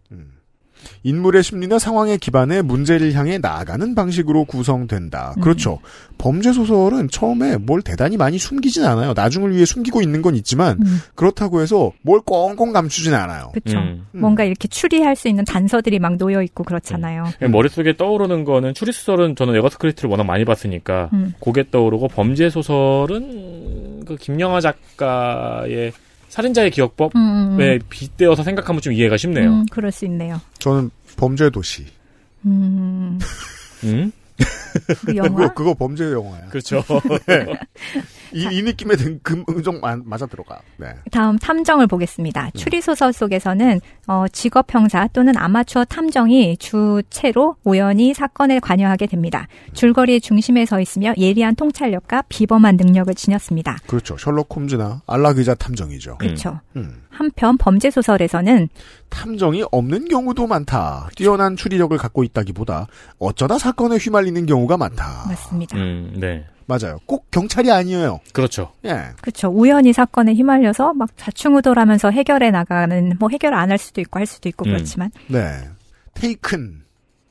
[1.03, 5.35] 인물의 심리나 상황에 기반해 문제를 향해 나아가는 방식으로 구성된다.
[5.37, 5.41] 음.
[5.41, 5.79] 그렇죠.
[6.19, 9.13] 범죄 소설은 처음에 뭘 대단히 많이 숨기진 않아요.
[9.15, 11.01] 나중을 위해 숨기고 있는 건 있지만 음.
[11.15, 13.53] 그렇다고 해서 뭘 꽁꽁 감추진 않아요.
[13.53, 13.79] 그렇죠.
[13.79, 14.07] 음.
[14.13, 17.25] 뭔가 이렇게 추리할 수 있는 단서들이 막 놓여 있고 그렇잖아요.
[17.39, 21.35] 그냥 머릿속에 떠오르는 거는 추리 소설은 저는 에거스 크리스티를 워낙 많이 봤으니까 음.
[21.41, 25.93] 그게 떠오르고 범죄 소설은 그 김영하 작가의
[26.31, 27.79] 살인자의 기억법에 음, 음, 음.
[27.89, 29.51] 빗대어서 생각하면 좀 이해가 쉽네요.
[29.51, 30.41] 음, 그럴 수 있네요.
[30.59, 31.85] 저는 범죄 도시.
[32.47, 33.19] 음,
[33.85, 34.13] 음?
[35.07, 35.29] 그 영화?
[35.31, 36.47] 그거, 그거 범죄 영화야.
[36.49, 36.83] 그렇죠.
[37.27, 37.59] 네.
[38.33, 40.61] 이, 이 느낌에 든 금, 좀 마- 맞아 들어가.
[40.77, 40.89] 네.
[41.11, 42.51] 다음 탐정을 보겠습니다.
[42.55, 49.49] 추리 소설 속에서는 어, 직업 형사 또는 아마추어 탐정이 주체로 우연히 사건에 관여하게 됩니다.
[49.75, 53.79] 줄거리의 중심에 서 있으며 예리한 통찰력과 비범한 능력을 지녔습니다.
[53.87, 54.17] 그렇죠.
[54.17, 56.19] 셜록 홈즈나 알라 기자 탐정이죠.
[56.19, 56.61] 그렇죠.
[56.77, 57.03] 음.
[57.11, 58.69] 한편 범죄 소설에서는
[59.11, 61.11] 탐정이 없는 경우도 많다.
[61.17, 62.87] 뛰어난 추리력을 갖고 있다기보다
[63.19, 65.25] 어쩌다 사건에 휘말 리는 경우가 많다.
[65.29, 65.77] 맞습니다.
[65.77, 66.45] 음, 네.
[66.67, 66.99] 맞아요.
[67.07, 68.21] 꼭 경찰이 아니에요.
[68.33, 68.73] 그렇죠.
[68.85, 69.07] 예.
[69.21, 69.49] 그렇죠.
[69.49, 74.49] 우연히 사건에 휘말려서 막 좌충우돌하면서 해결해 나가는 뭐 해결 안 할 수도 있고 할 수도
[74.49, 74.73] 있고 음.
[74.73, 75.59] 그렇지만 네.
[76.15, 76.83] 테이큰.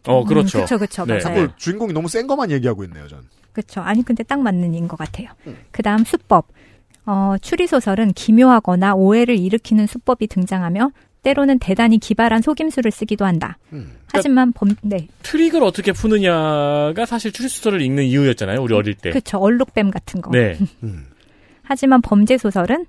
[0.07, 0.59] 어, 그렇죠.
[0.59, 1.13] 음, 그쵸, 그쵸, 네.
[1.13, 1.21] 맞아요.
[1.23, 3.21] 자꾸 주인공이 너무 센 것만 얘기하고 있네요, 전.
[3.53, 3.81] 그렇죠.
[3.81, 5.29] 아니 근데 딱 맞는 인것 같아요.
[5.47, 5.57] 음.
[5.71, 6.47] 그다음 수법.
[7.05, 10.91] 어, 추리 소설은 기묘하거나 오해를 일으키는 수법이 등장하며
[11.23, 13.57] 때로는 대단히 기발한 속임수를 쓰기도 한다.
[13.73, 13.91] 음.
[14.11, 18.61] 하지만 범, 네, 트릭을 어떻게 푸느냐가 사실 추리소설을 읽는 이유였잖아요.
[18.61, 19.09] 우리 어릴 때.
[19.11, 19.37] 그렇죠.
[19.37, 20.31] 얼룩뱀 같은 거.
[20.31, 20.57] 네.
[20.83, 21.05] 음.
[21.63, 22.85] 하지만 범죄 소설은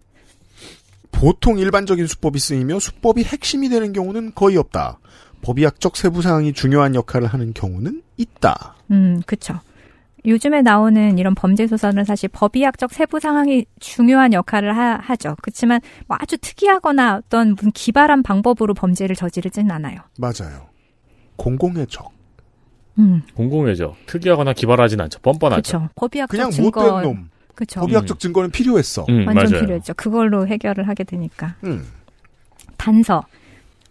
[1.12, 4.98] 보통 일반적인 수법이 쓰이며 수법이 핵심이 되는 경우는 거의 없다.
[5.42, 8.76] 법의학적 세부 사항이 중요한 역할을 하는 경우는 있다.
[8.90, 9.60] 음, 그렇죠.
[10.24, 16.16] 요즘에 나오는 이런 범죄 소설은 사실 법의학적 세부 상황이 중요한 역할을 하, 죠 그렇지만 뭐
[16.20, 20.00] 아주 특이하거나 어떤 무슨 기발한 방법으로 범죄를 저지르진 않아요.
[20.18, 20.68] 맞아요.
[21.37, 22.11] 공공의 적.
[22.98, 23.96] 음, 공공해죠.
[24.06, 25.20] 특이하거나 기발하진 않죠.
[25.20, 25.62] 뻔뻔하죠.
[25.62, 25.88] 그렇죠.
[25.94, 27.30] 법의학적 그냥 증거 못된 놈.
[27.54, 27.80] 그렇죠.
[27.80, 29.06] 법의학적 증거는 필요했어.
[29.09, 29.61] 음, 완전 맞아요.
[29.62, 29.94] 필요했죠.
[29.94, 31.56] 그걸로 해결을 하게 되니까.
[31.64, 31.87] 음.
[32.76, 33.24] 단서.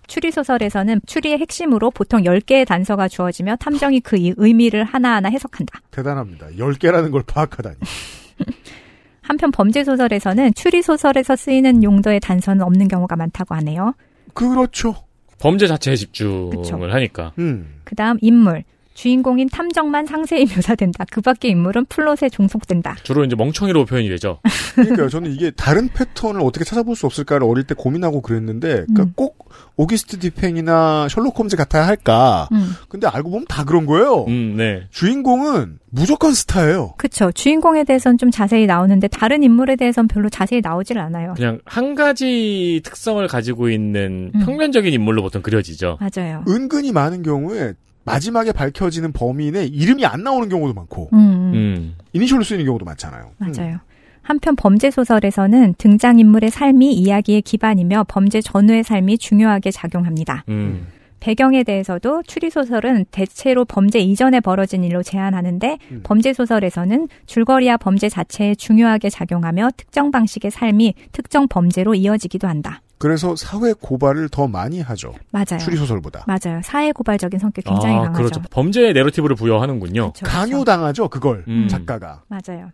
[0.10, 5.80] 추리소설에서는 추리의 핵심으로 보통 10개의 단서가 주어지며 탐정이 그 이- 의미를 하나하나 해석한다.
[5.91, 6.48] 대단합니다.
[6.58, 7.76] 10개라는 걸 파악하다니.
[9.22, 13.93] 한편 범죄소설에서는 추리소설에서 쓰이는 용도의 단서는 없는 경우가 많다고 하네요.
[14.34, 14.95] 그렇죠.
[15.39, 16.78] 범죄 자체에 집중을 그쵸.
[16.82, 17.32] 하니까.
[17.38, 17.76] 음.
[17.84, 18.63] 그 다음 인물.
[19.00, 21.06] 주인공인 탐정만 상세히 묘사된다.
[21.10, 22.98] 그 밖의 인물은 플롯에 종속된다.
[23.04, 24.42] 주로 이제 멍청이로 표현이 되죠.
[24.76, 25.08] 그러니까요.
[25.08, 29.14] 저는 이게 다른 패턴을 어떻게 찾아볼 수 없을까를 어릴 때 고민하고 그랬는데, 그러니까 음.
[29.16, 32.50] 꼭 오기스트 디펜이나 셜록 홈즈 같아야 할까.
[32.52, 32.74] 음.
[32.90, 34.26] 근데 알고 보면 다 그런 거예요.
[34.28, 34.84] 음, 네.
[34.90, 36.96] 주인공은 무조건 스타예요.
[36.98, 37.32] 그쵸.
[37.32, 41.36] 주인공에 대해서는 좀 자세히 나오는데 다른 인물에 대해서는 별로 자세히 나오질 않아요.
[41.38, 44.46] 그냥 한 가지 특성을 가지고 있는 음.
[44.46, 46.00] 평면적인 인물로 보통 그려지죠.
[46.02, 46.44] 맞아요.
[46.50, 47.76] 은근히 많은 경우에
[48.13, 51.52] 마지막에 밝혀지는 범인의 이름이 안 나오는 경우도 많고, 음, 음.
[51.54, 51.95] 음.
[52.13, 53.32] 이니셜로 쓰이는 경우도 많잖아요.
[53.38, 53.80] 맞아요.
[54.22, 60.43] 한편 범죄 소설에서는 등장인물의 삶이 이야기의 기반이며 범죄 전후의 삶이 중요하게 작용합니다.
[60.50, 60.88] 음.
[61.19, 65.99] 배경에 대해서도 추리 소설은 대체로 범죄 이전에 벌어진 일로 제한하는데 음.
[66.03, 72.82] 범죄 소설에서는 줄거리와 범죄 자체에 중요하게 작용하며 특정 방식의 삶이 특정 범죄로 이어지기도 한다.
[72.99, 75.13] 그래서 사회 고발을 더 많이 하죠.
[75.32, 75.58] 맞아요.
[75.60, 76.25] 추리소설보다.
[76.27, 76.60] 맞아요.
[76.63, 78.17] 사회 고발적인 성격 굉장히 아, 강하죠.
[78.17, 78.41] 그렇죠.
[78.51, 80.12] 범죄의 내러티브를 부여하는군요.
[80.12, 80.38] 그렇죠, 그렇죠.
[80.38, 81.45] 강요당하죠, 그걸.
[81.47, 81.67] 음.
[81.69, 82.23] 작가가.
[82.27, 82.71] 맞아요.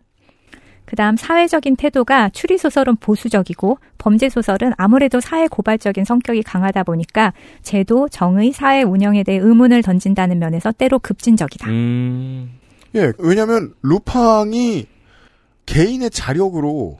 [0.85, 8.07] 그다음 사회적인 태도가 추리 소설은 보수적이고 범죄 소설은 아무래도 사회 고발적인 성격이 강하다 보니까 제도,
[8.09, 11.69] 정의, 사회 운영에 대해 의문을 던진다는 면에서 때로 급진적이다.
[11.69, 12.59] 음.
[12.95, 14.85] 예, 왜냐면, 루팡이
[15.65, 16.99] 개인의 자력으로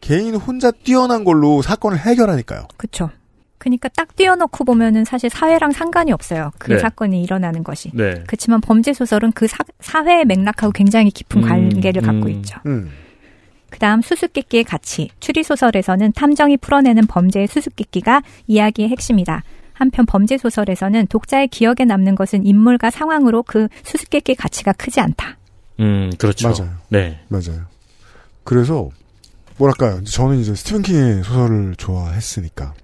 [0.00, 2.68] 개인 혼자 뛰어난 걸로 사건을 해결하니까요.
[2.76, 3.10] 그렇죠.
[3.58, 6.52] 그러니까 딱 띄워놓고 보면은 사실 사회랑 상관이 없어요.
[6.58, 6.78] 그 네.
[6.78, 7.90] 사건이 일어나는 것이.
[7.94, 8.22] 네.
[8.26, 12.28] 그렇지만 범죄 소설은 그 사, 사회의 맥락하고 굉장히 깊은 음, 관계를 갖고 음.
[12.28, 12.60] 있죠.
[12.66, 12.90] 음.
[13.70, 15.08] 그다음 수수께끼의 가치.
[15.20, 19.42] 추리 소설에서는 탐정이 풀어내는 범죄의 수수께끼가 이야기의 핵심이다.
[19.72, 25.36] 한편 범죄 소설에서는 독자의 기억에 남는 것은 인물과 상황으로 그 수수께끼의 가치가 크지 않다.
[25.80, 26.48] 음, 그렇죠.
[26.48, 26.74] 맞아요.
[26.88, 27.20] 네.
[27.28, 27.66] 맞아요.
[28.44, 28.88] 그래서
[29.58, 30.02] 뭐랄까요?
[30.04, 32.74] 저는 이제 스티븐 킹의 소설을 좋아했으니까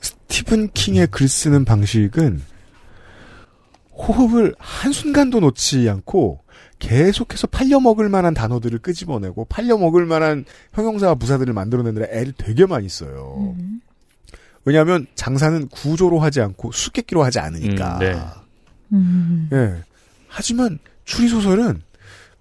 [0.00, 2.42] 스티븐 킹의 글 쓰는 방식은
[3.92, 6.40] 호흡을 한 순간도 놓지 않고
[6.78, 13.54] 계속해서 팔려먹을 만한 단어들을 끄집어내고 팔려먹을 만한 형용사와 부사들을 만들어내느라 애를 되게 많이 써요.
[13.58, 13.80] 음.
[14.64, 17.94] 왜냐하면 장사는 구조로 하지 않고 수수께끼로 하지 않으니까.
[17.94, 18.20] 음, 네.
[18.92, 19.48] 음.
[19.52, 19.84] 예.
[20.28, 21.82] 하지만 추리소설은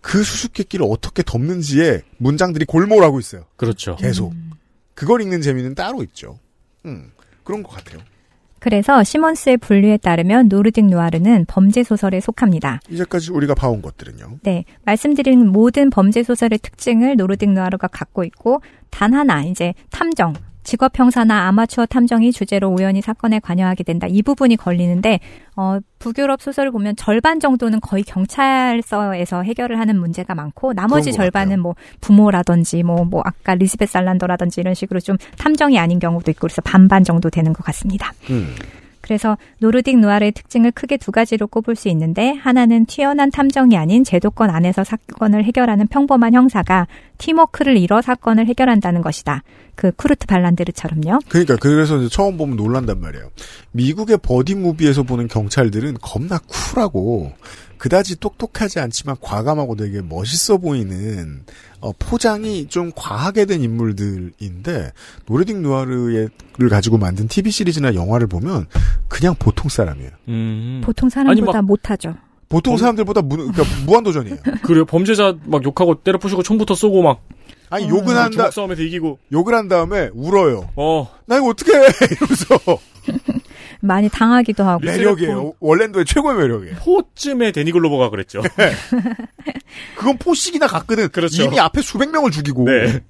[0.01, 3.45] 그 수수께끼를 어떻게 덮는지에 문장들이 골몰하고 있어요.
[3.55, 3.95] 그렇죠.
[3.95, 4.33] 계속.
[4.93, 6.39] 그걸 읽는 재미는 따로 있죠.
[6.85, 7.11] 음,
[7.43, 7.99] 그런 것 같아요.
[8.67, 12.81] 그래서 시몬스의 분류에 따르면 노르딕 누아르는 범죄 소설에 속합니다.
[12.89, 14.39] 이제까지 우리가 봐온 것들은요.
[14.43, 20.33] 네, 말씀드린 모든 범죄 소설의 특징을 노르딕 누아르가 갖고 있고 단 하나 이제 탐정
[20.67, 24.05] 직업 형사나 아마추어 탐정이 주제로 우연히 사건에 관여하게 된다.
[24.05, 25.21] 이 부분이 걸리는데
[25.55, 31.75] 어, 북유럽 소설을 보면 절반 정도는 거의 경찰서에서 해결을 하는 문제가 많고 나머지 절반은 뭐
[32.01, 37.29] 부모라든지 뭐뭐 아까 리스베 살란더라든지 이런 식으로 좀 탐정이 아닌 경우도 있고 그래서 반반 정도
[37.29, 38.11] 되는 것 같습니다.
[38.29, 38.53] 음.
[39.07, 44.49] 그래서 노르딕 누아르의 특징을 크게 두 가지로 꼽을 수 있는데 하나는 튀어난 탐정이 아닌 제도권
[44.49, 49.43] 안에서 사건을 해결하는 평범한 형사가 팀워크를 이뤄 사건을 해결한다는 것이다.
[49.75, 51.19] 그 쿠르트 발란드르처럼요.
[51.29, 53.29] 그러니까 그래서 이제 처음 보면 놀란단 말이에요.
[53.71, 57.31] 미국의 버디 무비에서 보는 경찰들은 겁나 쿨하고
[57.77, 61.43] 그다지 똑똑하지 않지만 과감하고 되게 멋있어 보이는
[61.79, 64.91] 어, 포장이 좀 과하게 된 인물들인데
[65.27, 66.29] 노르딕 누아르를
[66.69, 68.65] 가지고 만든 TV 시리즈나 영화를 보면
[69.07, 70.09] 그냥 보통 사람이에요.
[70.27, 70.81] 음.
[70.83, 72.15] 보통 사람보다 못하죠.
[72.49, 74.37] 보통 사람들보다 무, 그러니까 무한도전이에요.
[74.63, 74.85] 그래요.
[74.85, 77.21] 범죄자 막 욕하고 때려 부시고 총부터 쏘고 막
[77.69, 80.69] 아니 욕은 한다 싸움에서 이기고 욕을 한 다음에 울어요.
[80.75, 81.81] 어 나 이거 어떻게 해?
[82.11, 82.79] 이러면서
[83.81, 84.85] 많이 당하기도 하고.
[84.85, 85.53] 매력이에요.
[85.59, 86.75] 월랜도의 최고의 매력이에요.
[86.79, 88.41] 포쯤에 데니 글로버가 그랬죠.
[89.95, 91.09] 그건 포식이나 같거든.
[91.09, 91.43] 그렇죠.
[91.43, 92.65] 이미 앞에 수백 명을 죽이고.
[92.65, 93.01] 네.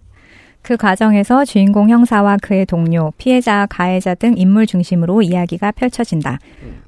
[0.61, 6.39] 그 과정에서 주인공 형사와 그의 동료, 피해자, 가해자 등 인물 중심으로 이야기가 펼쳐진다.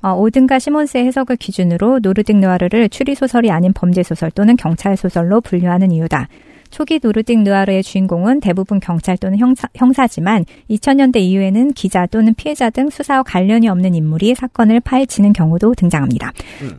[0.02, 6.28] 어, 오든과 시몬스의 해석을 기준으로 노르딕 누아르를 추리소설이 아닌 범죄소설 또는 경찰소설로 분류하는 이유다.
[6.70, 12.70] 초기 노르딕 누아르의 주인공은 대부분 경찰 또는 형사, 형사 지만 2000년대 이후에는 기자 또는 피해자
[12.70, 16.32] 등 수사와 관련이 없는 인물이 사건을 파헤치는 경우도 등장합니다.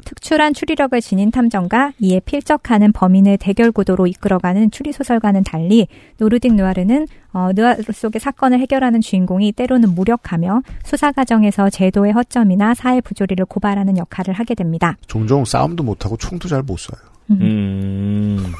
[0.04, 7.06] 특출한 추리력을 지닌 탐정가 이에 필적하는 범인의 대결 구도로 이끌어가는 추리 소설과는 달리 노르딕 누아르는
[7.32, 13.98] 어, 누아르 속의 사건을 해결하는 주인공이 때로는 무력하며 수사 과정에서 제도의 허점이나 사회 부조리를 고발하는
[13.98, 14.96] 역할을 하게 됩니다.
[15.06, 16.98] 종종 싸움도 못하고 총도 잘 못 쏴요.
[17.30, 18.52] 음.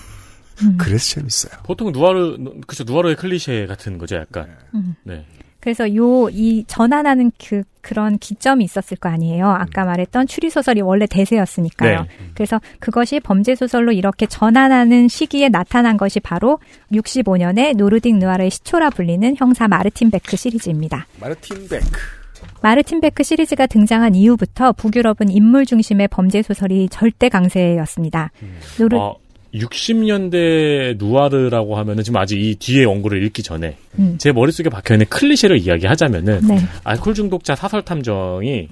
[0.79, 1.53] 그래서 재밌어요.
[1.65, 4.49] 보통 누아르 그쵸 누아르의 클리셰 같은 거죠, 약간.
[4.75, 4.95] 음.
[5.05, 5.25] 네.
[5.61, 9.47] 그래서 요 이 전환하는 그 그런 기점이 있었을 거 아니에요.
[9.49, 12.03] 아까 말했던 추리 소설이 원래 대세였으니까요.
[12.03, 12.09] 네.
[12.35, 16.59] 그래서 그것이 범죄 소설로 이렇게 전환하는 시기에 나타난 것이 바로
[16.93, 21.07] 65년에 노르딕 누아르의 시초라 불리는 형사 마르틴 베크 시리즈입니다.
[21.21, 21.87] 마르틴 베크.
[22.63, 28.31] 마르틴 베크 시리즈가 등장한 이후부터 북유럽은 인물 중심의 범죄 소설이 절대 강세였습니다.
[28.79, 29.17] 노르 어,
[29.55, 34.17] 60년대 누아르라고 하면은 지금 아직 이 뒤에 원고를 읽기 전에 음.
[34.19, 36.59] 제 머릿속에 박혀있는 클리셰를 이야기하자면은 네.
[36.85, 38.69] 알코올 중독자 사설 탐정이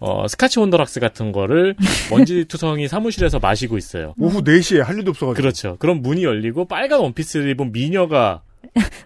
[0.00, 1.74] 어, 스카치 on the rocks 같은 거를
[2.10, 4.14] 먼지 투성이 사무실에서 마시고 있어요.
[4.18, 5.40] 오후 4시에 할 일도 없어가지고.
[5.40, 5.76] 그렇죠.
[5.78, 8.42] 그럼 문이 열리고 빨간 원피스를 입은 미녀가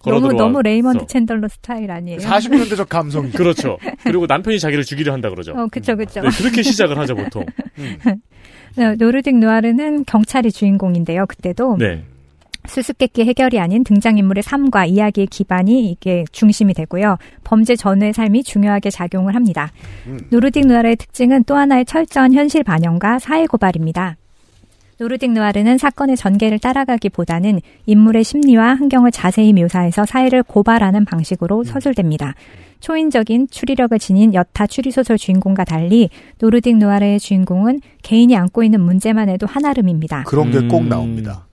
[0.02, 0.32] 걸어 너무.
[0.32, 2.18] 너무 레이먼드 챈덜러 스타일 아니에요?
[2.18, 3.30] 40년대적 감성이.
[3.32, 3.78] 그렇죠.
[4.02, 5.52] 그리고 남편이 자기를 죽이려 한다 그러죠.
[5.52, 6.20] 어, 그쵸, 그쵸.
[6.20, 7.44] 네, 그렇게 시작을 하죠 보통.
[7.76, 7.98] 네,
[8.76, 11.26] 노르딕 누아르는 경찰이 주인공인데요.
[11.26, 12.04] 그때도 네.
[12.66, 17.16] 수수께끼 해결이 아닌 등장인물의 삶과 이야기의 기반이 이게 중심이 되고요.
[17.44, 19.72] 범죄 전후의 삶이 중요하게 작용을 합니다.
[20.30, 24.16] 노르딕 누아르의 특징은 또 하나의 철저한 현실 반영과 사회 고발입니다.
[25.00, 32.34] 노르딕 누아르는 사건의 전개를 따라가기보다는 인물의 심리와 환경을 자세히 묘사해서 사회를 고발하는 방식으로 서술됩니다.
[32.80, 39.46] 초인적인 추리력을 지닌 여타 추리소설 주인공과 달리 노르딕 누아르의 주인공은 개인이 안고 있는 문제만 해도
[39.46, 40.24] 한아름입니다.
[40.24, 40.88] 그런 게꼭 음.
[40.88, 41.48] 나옵니다.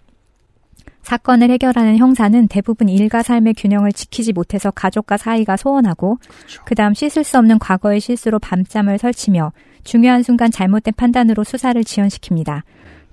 [1.06, 6.18] 사건을 해결하는 형사는 대부분 일과 삶의 균형을 지키지 못해서 가족과 사이가 소원하고
[6.66, 9.52] 그 다음 씻을 수 없는 과거의 실수로 밤잠을 설치며
[9.84, 12.64] 중요한 순간 잘못된 판단으로 수사를 지연시킵니다.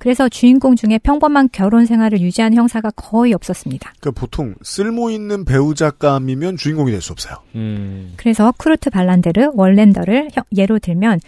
[0.02, 3.92] 그래서 주인공 중에 평범한 결혼 생활을 유지하는 형사가 거의 없었습니다.
[4.00, 7.36] 그러니까 보통 쓸모 있는 배우작감이면 주인공이 될 수 없어요.
[7.54, 8.12] 음.
[8.16, 11.20] 그래서 쿠르트 발란데르, 월랜더를 혀- 예로 들면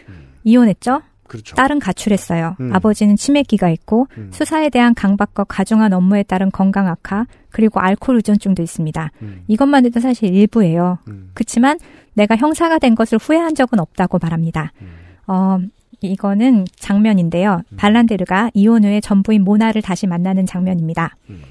[0.42, 1.02] 이혼했죠.
[1.28, 1.54] 그렇죠.
[1.54, 2.56] 딸은 가출했어요.
[2.58, 2.74] 음.
[2.74, 4.30] 아버지는 치매기가 있고 음.
[4.32, 9.10] 수사에 대한 강박과 가중한 업무에 따른 건강 악화 그리고 알코올 의존증도 있습니다.
[9.22, 9.42] 음.
[9.46, 10.98] 이것만 해도 사실 일부예요.
[11.08, 11.30] 음.
[11.34, 11.78] 그렇지만
[12.14, 14.72] 내가 형사가 된 것을 후회한 적은 없다고 말합니다.
[14.82, 14.88] 음.
[15.28, 15.58] 어,
[16.00, 17.62] 이거는 장면인데요.
[17.76, 21.16] 발란데르가 이혼 후에 전부인 모나를 다시 만나는 장면입니다.
[21.30, 21.42] 음.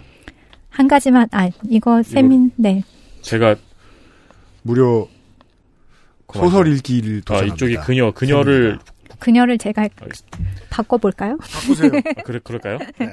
[0.69, 2.84] 한 가지만 아 이거 세민 네
[3.21, 3.56] 제가
[4.63, 5.08] 무려.
[6.34, 7.53] 소설 읽기를 아, 도전합니다.
[7.56, 8.79] 이쪽이 그녀 그녀를
[9.19, 9.88] 그녀를 제가
[10.71, 11.38] 바꿔 볼까요?
[11.38, 11.91] 바꾸세요.
[12.25, 12.79] 그래 그럴까요?
[12.97, 13.08] 네.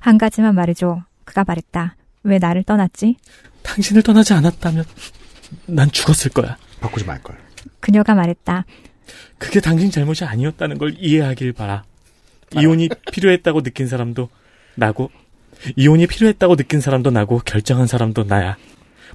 [0.00, 1.04] 한 가지만 말해줘.
[1.24, 1.94] 그가 말했다.
[2.24, 3.16] 왜 나를 떠났지?
[3.62, 4.84] 당신을 떠나지 않았다면
[5.66, 6.56] 난 죽었을 거야.
[6.80, 7.36] 바꾸지 말 걸.
[7.78, 8.64] 그녀가 말했다.
[9.38, 11.84] 그게 당신 잘못이 아니었다는 걸 이해하길 바라.
[12.54, 14.28] 이혼이 필요했다고 느낀 사람도
[14.76, 15.10] 나고,
[15.76, 18.56] 이혼이 필요했다고 느낀 사람도 나고, 결정한 사람도 나야.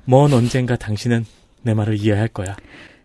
[0.05, 1.25] 먼 언젠가 당신은
[1.61, 2.57] 내 말을 이해할 거야.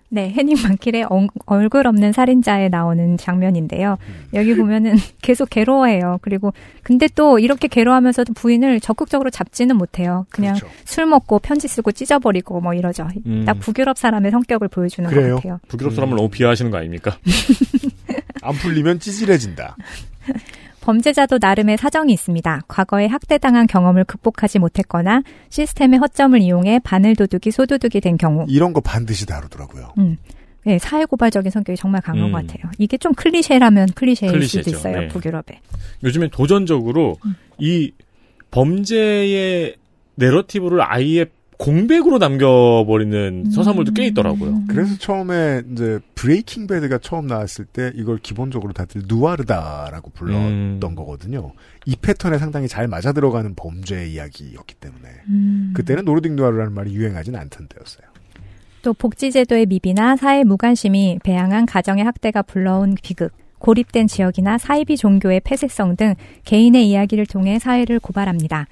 [0.08, 3.98] 네, 해닝 만킬의 엉- 얼굴 없는 살인자에 나오는 장면인데요.
[4.34, 6.18] 여기 보면은 계속 괴로워해요.
[6.22, 6.52] 그리고
[6.84, 10.24] 근데 또 이렇게 괴로워하면서도 부인을 적극적으로 잡지는 못해요.
[10.30, 10.72] 그냥 그렇죠.
[10.84, 13.08] 술 먹고 편지 쓰고 찢어버리고 뭐 이러죠.
[13.26, 13.44] 음.
[13.44, 15.30] 딱 북유럽 사람의 성격을 보여주는 그래요?
[15.30, 15.60] 것 같아요.
[15.68, 17.16] 북유럽 사람을 너무 비하하시는 거 아닙니까?
[18.42, 19.76] 안 풀리면 찌질해진다.
[20.86, 22.62] 범죄자도 나름의 사정이 있습니다.
[22.68, 28.46] 과거에 학대당한 경험을 극복하지 못했거나 시스템의 허점을 이용해 바늘도둑이 소도둑이 된 경우.
[28.48, 29.94] 이런 거 반드시 다루더라고요.
[29.98, 30.16] 음.
[30.64, 32.32] 네, 사회고발적인 성격이 정말 강한 음.
[32.32, 32.70] 것 같아요.
[32.78, 34.62] 이게 좀 클리셰라면 클리셰일 클리셰죠.
[34.62, 35.08] 수도 있어요, 네.
[35.08, 35.60] 북유럽에.
[36.04, 37.16] 요즘엔 도전적으로
[37.58, 37.90] 이
[38.52, 39.74] 범죄의
[40.14, 41.26] 내러티브를 아예
[41.58, 44.64] 공백으로 남겨버리는 서사물도 꽤 있더라고요.
[44.68, 50.94] 그래서 처음에 이제 브레이킹 배드가 처음 나왔을 때 이걸 기본적으로 다들 누아르다라고 불렀던 음.
[50.94, 51.52] 거거든요.
[51.86, 55.72] 이 패턴에 상당히 잘 맞아 들어가는 범죄 이야기였기 때문에 음.
[55.74, 58.06] 그때는 노르딕 누아르라는 말이 유행하진 않던 때였어요.
[58.82, 65.96] 또 복지제도의 미비나 사회 무관심이 배양한 가정의 학대가 불러온 비극, 고립된 지역이나 사이비 종교의 폐쇄성
[65.96, 66.14] 등
[66.44, 68.66] 개인의 이야기를 통해 사회를 고발합니다.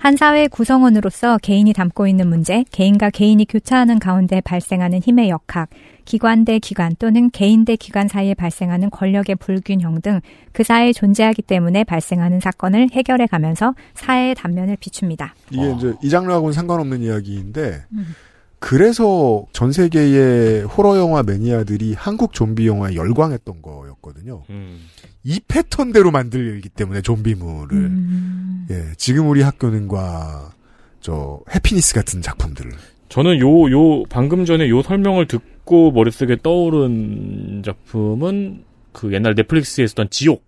[0.00, 5.68] 한 사회의 구성원으로서 개인이 담고 있는 문제, 개인과 개인이 교차하는 가운데 발생하는 힘의 역학,
[6.06, 11.42] 기관 대 기관 또는 개인 대 기관 사이에 발생하는 권력의 불균형 등 그 사회에 존재하기
[11.42, 15.34] 때문에 발생하는 사건을 해결해 가면서 사회의 단면을 비춥니다.
[15.50, 18.14] 이게 이제 이 장르하고는 상관없는 이야기인데 음.
[18.60, 24.44] 그래서 전 세계의 호러 영화 매니아들이 한국 좀비 영화에 열광했던 거였거든요.
[24.50, 24.86] 음.
[25.24, 28.66] 이 패턴대로 만들기 때문에 좀비물을 음.
[28.70, 30.52] 예, 지금 우리 학교는과
[31.00, 32.70] 저 해피니스 같은 작품들을
[33.08, 40.10] 저는 요, 요, 방금 전에 요 설명을 듣고 머릿속에 떠오른 작품은 그 옛날 넷플릭스에 있었던
[40.10, 40.44] 지옥.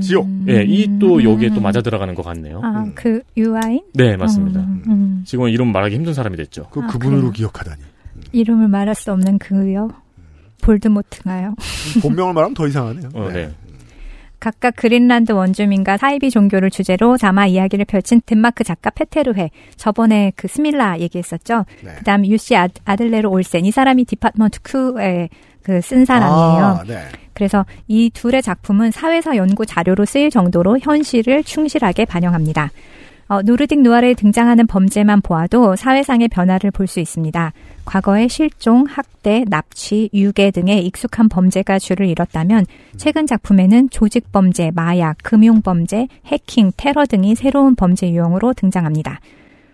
[0.00, 0.26] 지옥.
[0.48, 2.60] 예, 이 또 여기에 또 맞아 들어가는 것 같네요.
[2.62, 2.92] 아, 음.
[2.94, 3.80] 그 유아인?
[3.94, 4.60] 네, 맞습니다.
[4.60, 5.22] 음, 음.
[5.26, 6.68] 지금은 이름 말하기 힘든 사람이 됐죠.
[6.70, 7.32] 그 아, 그분으로 그래요?
[7.32, 7.80] 기억하다니.
[8.32, 9.88] 이름을 말할 수 없는 그요.
[10.62, 11.54] 볼드모트가요.
[12.02, 13.08] 본명을 말하면 더 이상하네요.
[13.14, 13.50] 어, 네.
[14.40, 19.50] 각각 그린란드 원주민과 사이비 종교를 주제로 드라마 이야기를 펼친 덴마크 작가 페테르 회.
[19.76, 21.64] 저번에 그 스밀라 얘기했었죠.
[21.84, 21.94] 네.
[21.98, 23.64] 그다음 유시 아, 아들레르 올센.
[23.64, 25.28] 이 사람이 Department Q에
[25.62, 26.64] 그 쓴 사람이에요.
[26.64, 27.04] 아, 네.
[27.38, 32.72] 그래서 이 둘의 작품은 사회사 연구 자료로 쓰일 정도로 현실을 충실하게 반영합니다.
[33.28, 37.52] 어, 노르딕 누아르에 등장하는 범죄만 보아도 사회상의 변화를 볼 수 있습니다.
[37.84, 45.16] 과거의 실종, 학대, 납치, 유괴 등의 익숙한 범죄가 줄을 이뤘다면 최근 작품에는 조직 범죄, 마약,
[45.22, 49.20] 금융 범죄, 해킹, 테러 등이 새로운 범죄 유형으로 등장합니다.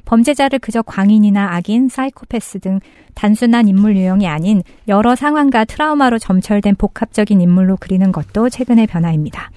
[0.05, 2.81] 범죄자를 그저 광인이나 악인, 사이코패스 등
[3.15, 9.51] 단순한 인물 유형이 아닌 여러 상황과 트라우마로 점철된 복합적인 인물로 그리는 것도 최근의 변화입니다.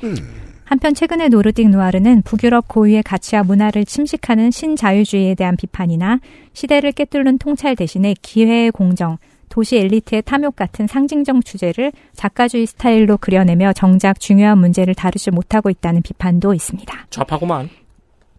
[0.63, 6.19] 한편 최근의 노르딕 누아르는 북유럽 고유의 가치와 문화를 침식하는 신자유주의에 대한 비판이나
[6.51, 9.17] 시대를 꿰뚫는 통찰 대신에 기회의 공정,
[9.49, 16.01] 도시 엘리트의 탐욕 같은 상징적 주제를 작가주의 스타일로 그려내며 정작 중요한 문제를 다루지 못하고 있다는
[16.01, 17.07] 비판도 있습니다.
[17.09, 17.69] 좌파구만.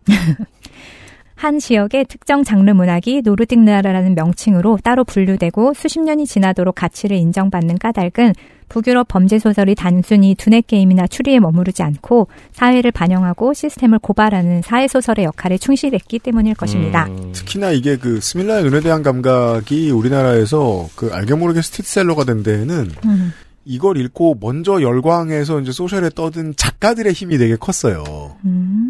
[1.38, 7.78] 한 지역의 특정 장르 문학이 노르딕 누아르라는 명칭으로 따로 분류되고 수십 년이 지나도록 가치를 인정받는
[7.78, 8.34] 까닭은
[8.68, 15.26] 북유럽 범죄 소설이 단순히 두뇌 게임이나 추리에 머무르지 않고 사회를 반영하고 시스템을 고발하는 사회 소설의
[15.26, 17.06] 역할에 충실했기 때문일 것입니다.
[17.06, 22.90] 음, 특히나 이게 그 스밀라의 눈에 대한 감각이 우리나라에서 그 알게 모르게 스테디셀러가 된 데에는
[23.04, 23.32] 음.
[23.64, 28.36] 이걸 읽고 먼저 열광해서 이제 소셜에 떠든 작가들의 힘이 되게 컸어요.
[28.44, 28.87] 음.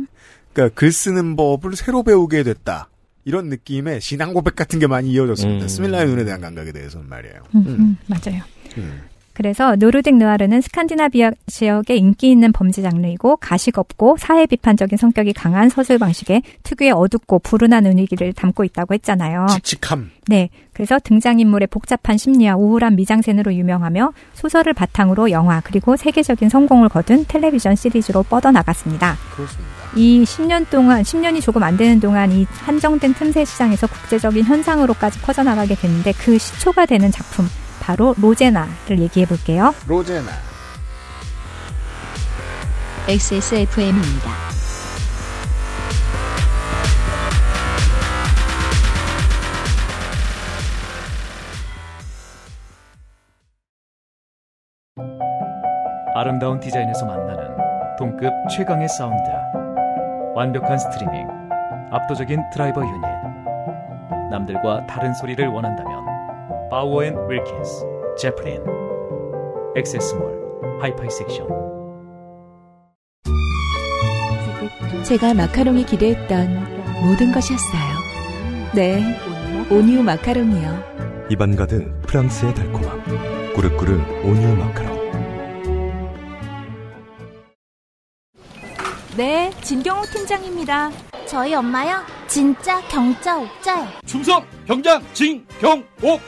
[0.53, 2.89] 그러니까 글 쓰는 법을 새로 배우게 됐다.
[3.25, 5.67] 이런 느낌의 신앙 고백 같은 게 많이 이어졌습니다.
[5.67, 5.69] 음.
[5.69, 7.43] 스밀라의 눈에 대한 감각에 대해서는 말이에요.
[7.55, 8.43] 음, 음, 맞아요.
[8.79, 9.03] 음.
[9.39, 15.69] 그래서 노르딕 느와르는 스칸디나비아 지역의 인기 있는 범죄 장르이고 가식 없고 사회 비판적인 성격이 강한
[15.69, 19.47] 서술 방식에 특유의 어둡고 불운한 분위기를 담고 있다고 했잖아요.
[19.49, 20.11] 칙칙함.
[20.27, 20.51] 네.
[20.73, 27.77] 그래서 등장인물의 복잡한 심리와 우울한 미장센으로 유명하며 소설을 바탕으로 영화 그리고 세계적인 성공을 거둔 텔레비전
[27.77, 29.17] 시리즈로 뻗어나갔습니다.
[29.37, 29.78] 그렇습니다.
[29.99, 35.75] 이 10년 동안, 10년이 조금 안 되는 동안 이 한정된 틈새 시장에서 국제적인 현상으로까지 퍼져나가게
[35.75, 37.49] 됐는데 그 시초가 되는 작품,
[37.81, 39.75] 바로 로제나를 얘기해 볼게요.
[39.89, 40.31] 로제나.
[43.09, 44.31] XSFM입니다.
[56.15, 57.57] 아름다운 디자인에서 만나는
[57.99, 59.58] 동급 최강의 사운드
[60.39, 61.27] 완벽한 스트리밍
[61.91, 63.01] 압도적인 드라이버 유닛
[64.31, 66.05] 남들과 다른 소리를 원한다면
[66.71, 67.85] 바워스 앤 윌킨스
[68.17, 68.63] 제플린
[69.75, 71.49] 엑세스몰 하이파이 섹션
[75.03, 76.49] 제가 마카롱이 기대했던
[77.05, 78.73] 모든 것이었어요.
[78.75, 79.03] 네,
[79.71, 81.29] 온유 마카롱이요.
[81.31, 83.55] 입안 가득 프랑스의 달콤함.
[83.55, 84.98] 꾸르꾸르 온유 마카롱.
[89.19, 90.93] 네, 진경호 팀장입니다.
[91.27, 92.05] 저희 엄마요?
[92.29, 93.89] 진짜 경자 옥자요.
[94.07, 96.21] 충성 경장 진경옥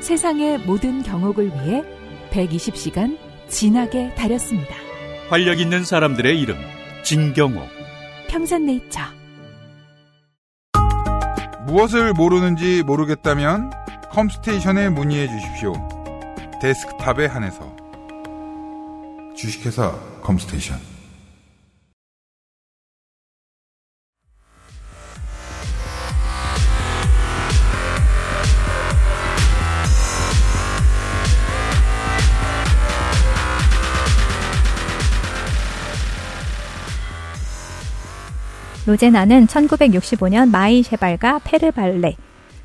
[0.00, 1.84] 세상의 모든 경옥을 위해
[2.32, 3.16] 120시간
[3.46, 4.74] 진하게 다렸습니다.
[5.28, 6.56] 활력 있는 사람들의 이름
[7.04, 7.62] 진경옥
[8.26, 9.00] 평산네이처.
[11.68, 13.70] 무엇을 모르는지 모르겠다면
[14.10, 15.74] 컴스테이션에 문의해 주십시오.
[16.60, 17.72] 데스크탑에 한해서
[19.36, 19.92] 주식회사
[20.22, 20.93] 컴스테이션
[38.86, 42.16] 로제나는 1965년 마이 셰발과 페르 발뢰,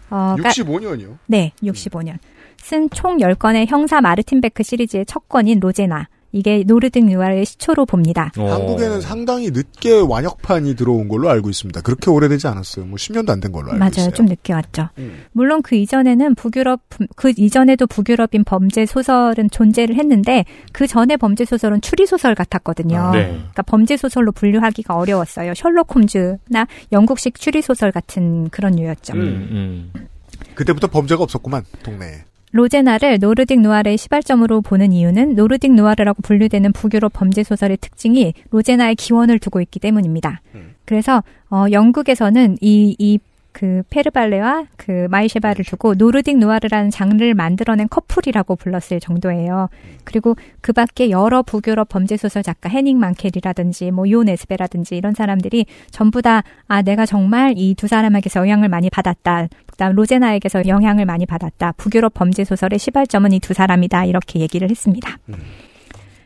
[0.09, 1.17] 어, 가- 65년이요.
[1.27, 2.17] 네, 65년.
[2.61, 6.07] 쓴 총 10권의 형사 마르틴 베크 시리즈의 첫 권인 로제나.
[6.31, 8.31] 이게 노르딕 누아르의 시초로 봅니다.
[8.37, 8.51] 어.
[8.51, 11.81] 한국에는 상당히 늦게 완역판이 들어온 걸로 알고 있습니다.
[11.81, 12.85] 그렇게 오래되지 않았어요.
[12.85, 13.91] 뭐 10년도 안 된 걸로 알고 맞아요.
[13.97, 14.11] 있어요.
[14.11, 14.89] 좀 늦게 왔죠.
[14.97, 15.23] 음.
[15.31, 16.81] 물론 그 이전에는 북유럽,
[17.15, 23.11] 그 이전에도 북유럽인 범죄 소설은 존재를 했는데 그 전에 범죄 소설은 추리 소설 같았거든요.
[23.13, 23.27] 네.
[23.29, 25.53] 그러니까 범죄 소설로 분류하기가 어려웠어요.
[25.55, 29.13] 셜록 홈즈나 영국식 추리 소설 같은 그런 류였죠.
[29.13, 30.07] 음, 음.
[30.55, 32.23] 그때부터 범죄가 없었구만 동네에.
[32.51, 39.39] 로제나를 노르딕 누아르의 시발점으로 보는 이유는 노르딕 누아르라고 분류되는 북유럽 범죄 소설의 특징이 로제나의 기원을
[39.39, 40.41] 두고 있기 때문입니다.
[40.55, 40.75] 음.
[40.85, 43.19] 그래서 어, 영국에서는 이 이
[43.51, 49.69] 그 페르 발뢰와 그 마이 셰발을 두고 노르딕 누아르라는 장르를 만들어낸 커플이라고 불렀을 정도예요.
[50.03, 55.65] 그리고 그 밖에 여러 북유럽 범죄 소설 작가 헤닝 만켈이라든지 뭐 요 네스뵈라든지 이런 사람들이
[55.91, 59.47] 전부 다 아 내가 정말 이 두 사람에게서 영향을 많이 받았다.
[59.79, 61.71] 그다음 로제나에게서 영향을 많이 받았다.
[61.77, 64.03] 북유럽 범죄 소설의 시발점은 이 두 사람이다.
[64.03, 65.17] 이렇게 얘기를 했습니다.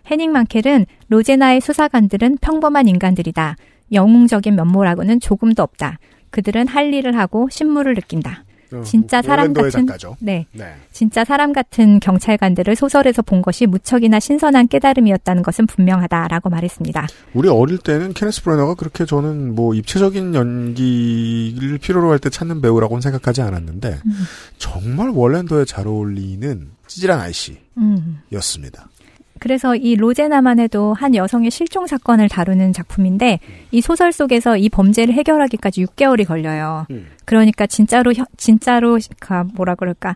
[0.10, 3.56] 헤닝 만켈은 로제나의 수사관들은 평범한 인간들이다.
[3.91, 5.99] 영웅적인 면모라고는 조금도 없다.
[6.32, 8.43] 그들은 할 일을 하고 신물을 느낀다.
[8.80, 10.18] 어, 진짜 사람 같은 작가죠.
[10.20, 10.46] 네.
[10.52, 10.74] 네.
[10.92, 17.08] 진짜 사람 같은 경찰관들을 소설에서 본 것이 무척이나 신선한 깨달음이었다는 것은 분명하다라고 말했습니다.
[17.34, 23.02] 우리 어릴 때는 케네스 브레너가 그렇게 저는 뭐 입체적인 연기를 필요로 할 때 찾는 배우라고는
[23.02, 24.12] 생각하지 않았는데 음.
[24.58, 28.84] 정말 월랜더에 잘 어울리는 찌질한 아이씨였습니다.
[28.84, 28.93] 음.
[29.44, 33.39] 그래서 이 로제나만 해도 한 여성의 실종 사건을 다루는 작품인데
[33.72, 36.86] 이 소설 속에서 이 범죄를 해결하기까지 6개월이 걸려요.
[36.91, 37.08] 음.
[37.26, 40.16] 그러니까 진짜로 혀- 진짜로 가 뭐라 그럴까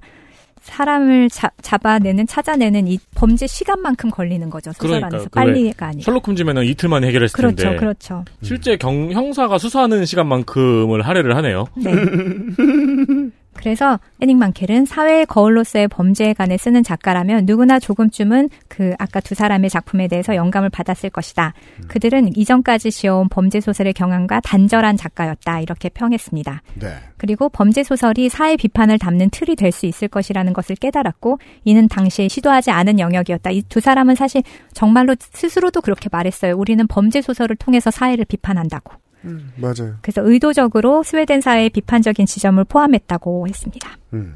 [0.61, 4.71] 사람을 자- 잡아내는 찾아내는 이 범죄 시간만큼 걸리는 거죠.
[4.71, 6.03] 소설 그러니까 안에서 그 빨리가 아니라.
[6.05, 8.23] 셜록 홈즈면은 이틀 만에 해결했을 그렇죠, 텐데 그렇죠.
[8.43, 11.65] 실제 경 형사가 수사하는 시간만큼을 할애를 하네요.
[11.75, 11.91] 네.
[13.57, 19.69] 그래서 에닝 만켈은 사회의 거울로서의 범죄에 관해 쓰는 작가라면 누구나 조금쯤은 그 아까 두 사람의
[19.69, 21.53] 작품에 대해서 영감을 받았을 것이다.
[21.87, 25.59] 그들은 이전까지 지어온 범죄 소설의 경향과 단절한 작가였다.
[25.61, 26.61] 이렇게 평했습니다.
[26.75, 26.87] 네.
[27.17, 32.27] 그리고 범죄 소설이 사회 비판을 담는 틀이 될 수 있을 것이라는 것을 깨달았고 이는 당시에
[32.29, 33.51] 시도하지 않은 영역이었다.
[33.51, 34.41] 이 두 사람은 사실
[34.73, 36.55] 정말로 스스로도 그렇게 말했어요.
[36.55, 38.93] 우리는 범죄 소설을 통해서 사회를 비판한다고.
[39.25, 39.95] 음, 맞아요.
[40.01, 43.97] 그래서 의도적으로 스웨덴 사회의 비판적인 지점을 포함했다고 했습니다.
[44.13, 44.35] 음.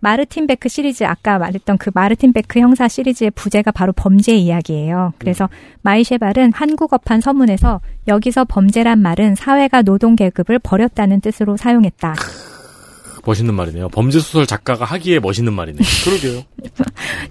[0.00, 5.14] 마르틴 베크 시리즈 아까 말했던 그 마르틴 베크 형사 시리즈의 부제가 바로 범죄 이야기예요.
[5.18, 5.48] 그래서
[5.82, 12.14] 마이 셰발은 한국어판 서문에서 여기서 범죄란 말은 사회가 노동 계급을 버렸다는 뜻으로 사용했다.
[13.26, 13.88] 멋있는 말이네요.
[13.88, 15.82] 범죄 소설 작가가 하기에 멋있는 말이네요.
[16.04, 16.42] 그러게요.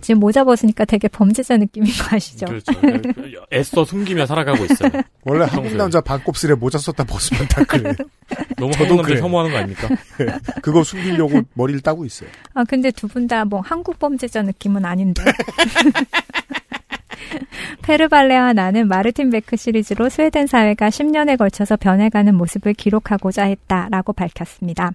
[0.02, 2.46] 지금 모자 벗으니까 되게 범죄자 느낌인 거 아시죠?
[2.46, 2.72] 그렇죠.
[3.54, 4.90] 애써 숨기며 살아가고 있어요.
[5.24, 5.76] 원래 한국.
[5.76, 7.94] 남자 반곱슬에 모자 썼다 벗으면 다 그래.
[8.58, 9.24] 너무 저도 한국 남자 그래요.
[9.24, 9.88] 혐오하는 거 아닙니까?
[10.20, 10.26] 네.
[10.62, 12.30] 그거 숨기려고 머리를 따고 있어요.
[12.54, 15.24] 아, 근데 두 분 다 뭐 한국 범죄자 느낌은 아닌데.
[17.84, 24.92] 페르발레와 나는 마르틴 베크 시리즈로 스웨덴 사회가 10년에 걸쳐서 변해가는 모습을 기록하고자 했다라고 밝혔습니다.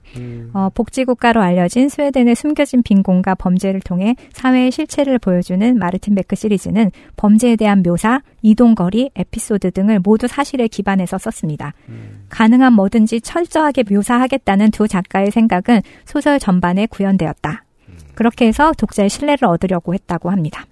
[0.52, 7.56] 어, 복지국가로 알려진 스웨덴의 숨겨진 빈곤과 범죄를 통해 사회의 실체를 보여주는 마르틴 베크 시리즈는 범죄에
[7.56, 11.74] 대한 묘사, 이동거리, 에피소드 등을 모두 사실에 기반해서 썼습니다.
[12.28, 17.64] 가능한 뭐든지 철저하게 묘사하겠다는 두 작가의 생각은 소설 전반에 구현되었다.
[18.14, 20.66] 그렇게 해서 독자의 신뢰를 얻으려고 했다고 합니다.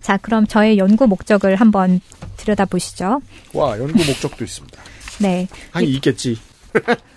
[0.00, 2.00] 자, 그럼 저의 연구 목적을 한번
[2.36, 3.20] 들여다보시죠.
[3.54, 4.80] 와, 연구 목적도 있습니다.
[5.20, 5.48] 네.
[5.72, 6.38] 아니, 있겠지.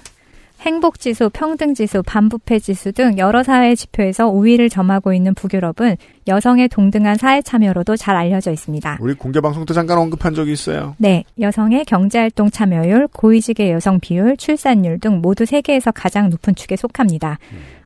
[0.64, 7.98] 행복지수, 평등지수, 반부패지수 등 여러 사회 지표에서 우위를 점하고 있는 북유럽은 여성의 동등한 사회 참여로도
[7.98, 8.98] 잘 알려져 있습니다.
[9.02, 10.96] 우리 공개 방송 때 잠깐 언급한 적이 있어요.
[10.98, 17.40] 네, 여성의 경제활동 참여율, 고위직의 여성 비율, 출산율 등 모두 세계에서 가장 높은 축에 속합니다.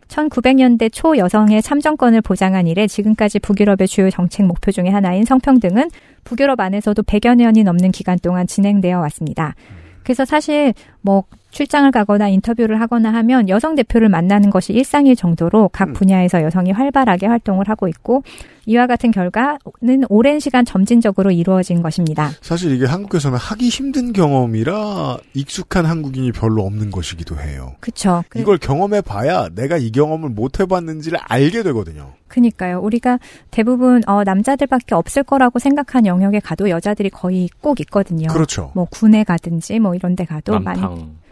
[0.08, 5.90] 1900년대 초 여성의 참정권을 보장한 이래 지금까지 북유럽의 주요 정책 목표 중의 하나인 성평등은
[6.24, 9.56] 북유럽 안에서도 100여 년이 넘는 기간 동안 진행되어 왔습니다.
[10.04, 11.24] 그래서 사실 뭐
[11.58, 17.26] 출장을 가거나 인터뷰를 하거나 하면 여성 대표를 만나는 것이 일상일 정도로 각 분야에서 여성이 활발하게
[17.26, 18.22] 활동을 하고 있고
[18.68, 22.30] 이와 같은 결과는 오랜 시간 점진적으로 이루어진 것입니다.
[22.42, 27.74] 사실 이게 한국에서는 하기 힘든 경험이라 익숙한 한국인이 별로 없는 것이기도 해요.
[27.80, 28.24] 그쵸.
[28.30, 32.14] 그, 이걸 경험해 봐야 내가 이 경험을 못 해봤는지를 알게 되거든요.
[32.28, 32.82] 그니까요.
[32.82, 33.18] 우리가
[33.50, 38.28] 대부분 어, 남자들밖에 없을 거라고 생각한 영역에 가도 여자들이 거의 꼭 있거든요.
[38.28, 38.70] 그렇죠.
[38.76, 41.27] 뭐 군에 가든지 뭐 이런 데 가도 많이 남탕.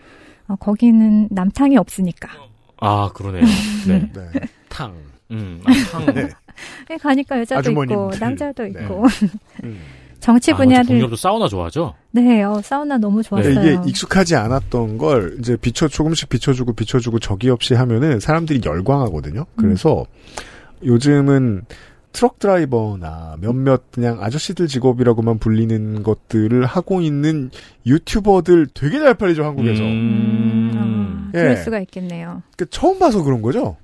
[0.47, 2.29] 어, 거기는 남탕이 없으니까.
[2.79, 3.43] 아, 그러네요.
[3.87, 4.09] 네.
[4.13, 4.29] 네.
[4.69, 4.93] 탕.
[5.31, 6.13] 음, 아, 탕.
[6.13, 6.29] 네.
[6.89, 7.95] 네, 가니까 여자도 아주머님들.
[7.95, 8.69] 있고 남자도 네.
[8.69, 9.05] 있고
[9.63, 9.79] 음.
[10.19, 11.93] 정치 아, 분야를 동료도 사우나 좋아하죠?
[12.11, 13.51] 네, 어, 사우나 너무 좋았어요.
[13.51, 19.45] 이게 익숙하지 않았던 걸 이제 비춰 조금씩 비춰주고 비춰주고 적이 없이 하면은 사람들이 열광하거든요.
[19.55, 20.05] 그래서
[20.83, 21.65] 요즘은
[22.15, 27.51] 트럭 드라이버나 몇몇 그냥 아저씨들 직업이라고만 불리는 것들을 하고 있는
[27.85, 29.83] 유튜버들 되게 잘 팔리죠 한국에서.
[29.83, 31.39] 음, 예.
[31.39, 32.41] 그럴 수가 있겠네요.
[32.55, 33.75] 그 처음 봐서 그런 거죠.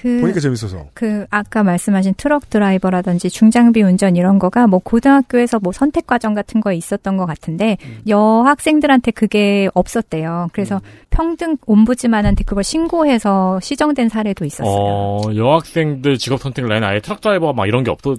[0.00, 0.86] 그 보니까 재밌어서.
[0.94, 6.60] 그 아까 말씀하신 트럭 드라이버라든지 중장비 운전 이런 거가 뭐 고등학교에서 뭐 선택 과정 같은
[6.60, 7.76] 거 있었던 것 같은데
[8.06, 10.48] 여학생들한테 그게 없었대요.
[10.52, 10.80] 그래서
[11.10, 14.72] 평등 옴부즈만한테 그걸 신고해서 시정된 사례도 있었어요.
[14.72, 18.14] 어, 여학생들 직업 선택 라인 아예 트럭 드라이버 막 이런 게 없어.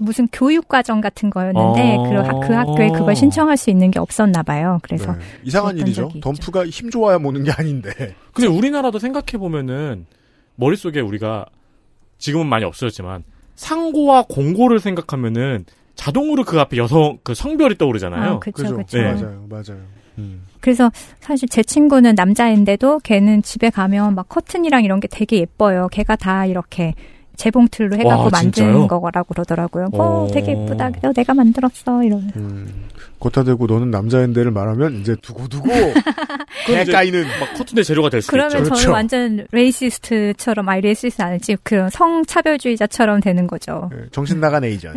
[0.00, 2.02] 무슨 교육 과정 같은 거였는데 어.
[2.08, 4.78] 그, 학- 그 학교에 그걸 신청할 수 있는 게 없었나 봐요.
[4.82, 5.18] 그래서 네.
[5.44, 6.10] 이상한 일이죠.
[6.20, 7.90] 덤프가 힘 좋아야 모는 게 아닌데.
[8.32, 10.06] 근데 우리나라도 생각해 보면은
[10.56, 11.46] 머릿속에 우리가
[12.18, 13.24] 지금은 많이 없어졌지만
[13.54, 18.32] 상고와 공고를 생각하면은 자동으로 그 앞에 여성 그 성별이 떠오르잖아요.
[18.32, 18.38] 아?
[18.38, 18.82] 그쵸.
[18.92, 19.12] 네.
[19.12, 19.80] 맞아요, 맞아요.
[20.18, 20.42] 음.
[20.60, 20.90] 그래서
[21.20, 25.88] 사실 제 친구는 남자인데도 걔는 집에 가면 막 커튼이랑 이런 게 되게 예뻐요.
[25.90, 26.94] 걔가 다 이렇게
[27.36, 28.86] 재봉틀로 해갖고 와, 만든?
[28.86, 29.88] 거라고 그러더라고요.
[29.92, 30.28] 어, 어.
[30.32, 30.90] 되게 예쁘다.
[30.90, 32.04] 그래서 내가 만들었어.
[32.04, 32.38] 이러면서.
[32.38, 32.84] 음.
[33.22, 35.68] 거따 대고 너는 남자인데를 말하면 이제 두고두고
[36.66, 38.64] 개까이는 막 커튼의 재료가 될 그러면 있죠.
[38.64, 38.80] 그렇죠.
[38.82, 43.90] 저는 완전 racist처럼, 아니 racist 아니지, 그런 성차별주의자처럼 되는 거죠.
[43.94, 44.94] 예, 정신 나간 에이전.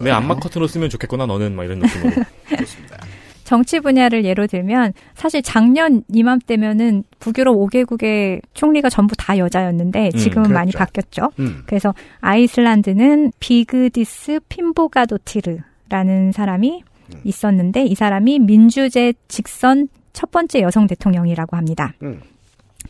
[0.00, 2.22] 네 암막 커튼으로 쓰면 좋겠구나 너는 막 이런 느낌으로.
[3.42, 10.52] 정치 분야를 예로 들면 사실 작년 이맘때면은 북유럽 5개국의 총리가 전부 다 여자였는데 음, 지금은
[10.52, 10.78] 많이 그랬죠.
[10.78, 11.30] 바뀌었죠.
[11.40, 11.62] 음.
[11.66, 16.84] 그래서 아이슬란드는 비그디스 핀보가도티르라는 사람이
[17.24, 21.94] 있었는데 이 사람이 민주제 직선 첫 번째 여성 대통령이라고 합니다.
[22.02, 22.20] 음.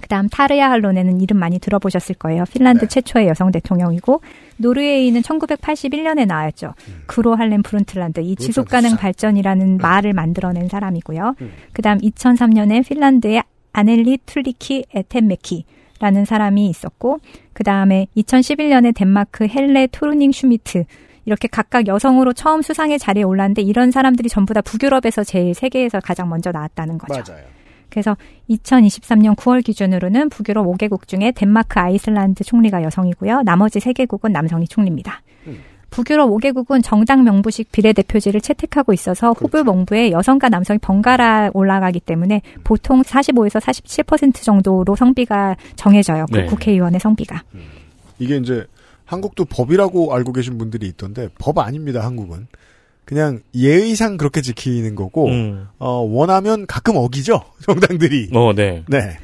[0.01, 2.45] 그다음 타르야 할로네는 이름 많이 들어보셨을 거예요.
[2.53, 2.89] 핀란드 네.
[2.89, 4.21] 최초의 여성 대통령이고
[4.59, 6.75] 노르웨이는 1981년에 나왔죠.
[7.07, 8.97] 그로 할렘 브룬틀란드 이 지속 가능.
[8.97, 11.37] 발전이라는 말을 만들어낸 사람이고요.
[11.41, 11.53] 음.
[11.73, 13.43] 그다음 2003년에 핀란드의
[13.73, 15.65] 아넬리 툴리키 예텐메키
[16.01, 17.21] 라는 사람이 있었고
[17.53, 20.85] 그 다음에 2011년에 덴마크 헬레 토르닝 슈미트
[21.25, 26.29] 이렇게 각각 여성으로 처음 수상의 자리에 올랐는데 이런 사람들이 전부 다 북유럽에서 제일 세계에서 가장
[26.29, 27.33] 먼저 나왔다는 거죠.
[27.33, 27.45] 맞아요.
[27.89, 28.17] 그래서
[28.51, 33.43] 2023년 9월 기준으로는 북유럽 5개국 중에 덴마크, 아이슬란드 총리가 여성이고요.
[33.43, 35.23] 나머지 3개국은 남성이 총리입니다.
[35.47, 35.61] 음.
[35.91, 43.03] 북유럽 5개국은 정당 명부식 비례대표제를 채택하고 있어서 후보 명부에 여성과 남성이 번갈아 올라가기 때문에 보통
[43.03, 46.27] 45에서 47% 정도로 성비가 정해져요.
[46.33, 46.47] 그 네.
[46.47, 47.45] 국회의원의 성비가.
[48.19, 48.67] 이게 이제
[49.15, 52.05] 한국도 법이라고 알고 계신 분들이 있던데 법 아닙니다.
[52.05, 52.47] 한국은
[53.05, 55.69] 그냥 예의상 그렇게 지키는 거고 음.
[55.79, 58.31] 어, 원하면 가끔 어기죠 정당들이.
[58.33, 58.85] 어, 네.
[58.89, 59.17] 네.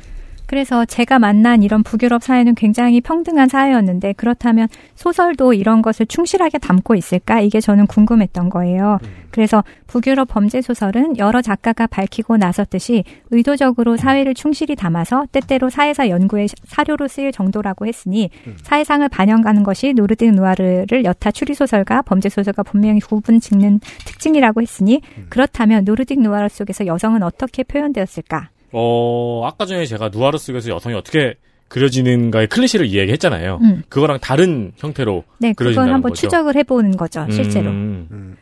[0.50, 6.96] 그래서 제가 만난 이런 북유럽 사회는 굉장히 평등한 사회였는데 그렇다면 소설도 이런 것을 충실하게 담고
[6.96, 7.38] 있을까?
[7.38, 8.98] 이게 저는 궁금했던 거예요.
[9.30, 16.48] 그래서 북유럽 범죄 소설은 여러 작가가 밝히고 나섰듯이 의도적으로 사회를 충실히 담아서 때때로 사회사 연구의
[16.64, 18.30] 사료로 쓰일 정도라고 했으니
[18.64, 25.00] 사회상을 반영하는 것이 노르딕 누아르를 여타 추리 소설과 범죄 소설과 분명히 구분 짓는 특징이라고 했으니
[25.28, 28.48] 그렇다면 노르딕 누아르 속에서 여성은 어떻게 표현되었을까?
[28.72, 31.34] 어, 아까 전에 제가 누아르 속에서 여성이 어떻게
[31.68, 33.60] 그려지는가의 클리셰를 이야기했잖아요.
[33.62, 33.82] 음.
[33.88, 36.22] 그거랑 다른 형태로 네, 그걸 그려진다는 한번 거죠.
[36.22, 37.70] 추적을 해보는 거죠, 실제로.
[37.70, 38.36] 음.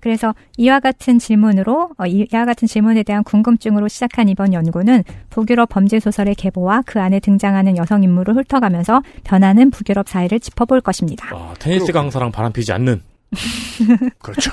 [0.00, 6.00] 그래서 이와 같은 질문으로 어, 이와 같은 질문에 대한 궁금증으로 시작한 이번 연구는 북유럽 범죄
[6.00, 11.28] 소설의 계보와 그 안에 등장하는 여성 인물을 훑어가면서 변하는 북유럽 사회를 짚어볼 것입니다.
[11.34, 13.02] 아, 테니스 강사랑 바람 피지 않는.
[14.20, 14.50] 그렇죠.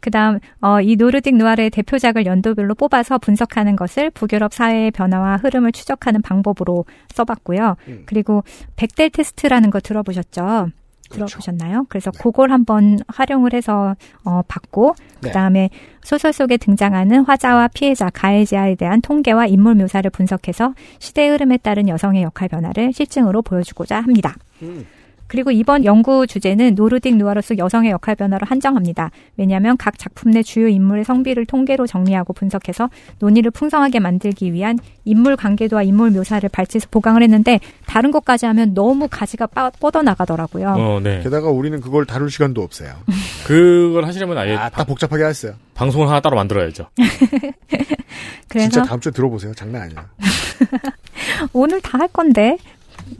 [0.00, 6.22] 그다음 어, 이 노르딕 누아르의 대표작을 연도별로 뽑아서 분석하는 것을 북유럽 사회의 변화와 흐름을 추적하는
[6.22, 6.84] 방법으로
[7.14, 7.76] 써봤고요.
[7.88, 8.02] 음.
[8.06, 8.44] 그리고
[8.76, 10.70] 백델 테스트라는 거 들어보셨죠?
[11.10, 11.38] 그렇죠.
[11.38, 11.86] 들어보셨나요?
[11.88, 15.28] 그래서 그걸 한번 활용을 해서 어, 봤고 네.
[15.28, 15.70] 그다음에
[16.02, 22.22] 소설 속에 등장하는 화자와 피해자, 가해자에 대한 통계와 인물 묘사를 분석해서 시대 흐름에 따른 여성의
[22.22, 24.36] 역할 변화를 실증으로 보여주고자 합니다.
[24.62, 24.86] 음.
[25.28, 29.10] 그리고 이번 연구 주제는 노르딕 누아르 속 여성의 역할 변화로 한정합니다.
[29.36, 35.36] 왜냐하면 각 작품 내 주요 인물의 성비를 통계로 정리하고 분석해서 논의를 풍성하게 만들기 위한 인물
[35.36, 40.74] 관계도와 인물 묘사를 발췌해서 보강을 했는데 다른 것까지 하면 너무 가지가 빠- 뻗어 나가더라고요.
[40.78, 41.20] 어, 네.
[41.22, 42.94] 게다가 우리는 그걸 다룰 시간도 없어요.
[43.46, 45.52] 그걸 하시려면 아예 아, 다 복잡하게 했어요.
[45.74, 46.88] 방송을 하나 따로 만들어야죠.
[48.48, 49.52] 그래서 진짜 다음 주에 들어보세요.
[49.54, 50.08] 장난 아니야.
[51.52, 52.56] 오늘 다 할 건데.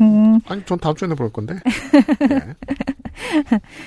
[0.01, 1.57] 음, 아니, 전 다음 주에 볼 건데.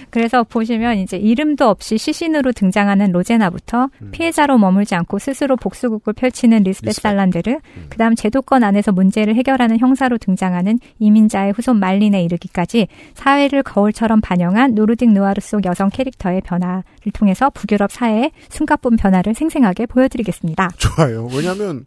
[0.10, 6.90] 그래서 보시면 이제 이름도 없이 시신으로 등장하는 로제나부터 피해자로 머물지 않고 스스로 복수극을 펼치는 리스베
[6.90, 7.02] 리스베.
[7.02, 14.76] 살란데르, 그다음 제도권 안에서 문제를 해결하는 형사로 등장하는 이민자의 후손 말린에 이르기까지 사회를 거울처럼 반영한
[14.76, 16.84] 노르딕 누아르 속 여성 캐릭터의 변화를
[17.14, 20.70] 통해서 북유럽 사회의 숨가쁜 변화를 생생하게 보여드리겠습니다.
[20.78, 21.28] 좋아요.
[21.34, 21.86] 왜냐면,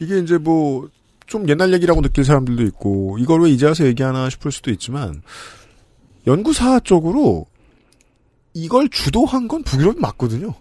[0.00, 0.88] 이게 이제 뭐,
[1.26, 5.22] 좀 옛날 얘기라고 느낄 사람들도 있고, 이걸 왜 이제 와서 얘기하나 싶을 수도 있지만,
[6.26, 7.46] 연구사 쪽으로
[8.54, 10.54] 이걸 주도한 건 북유럽이 맞거든요.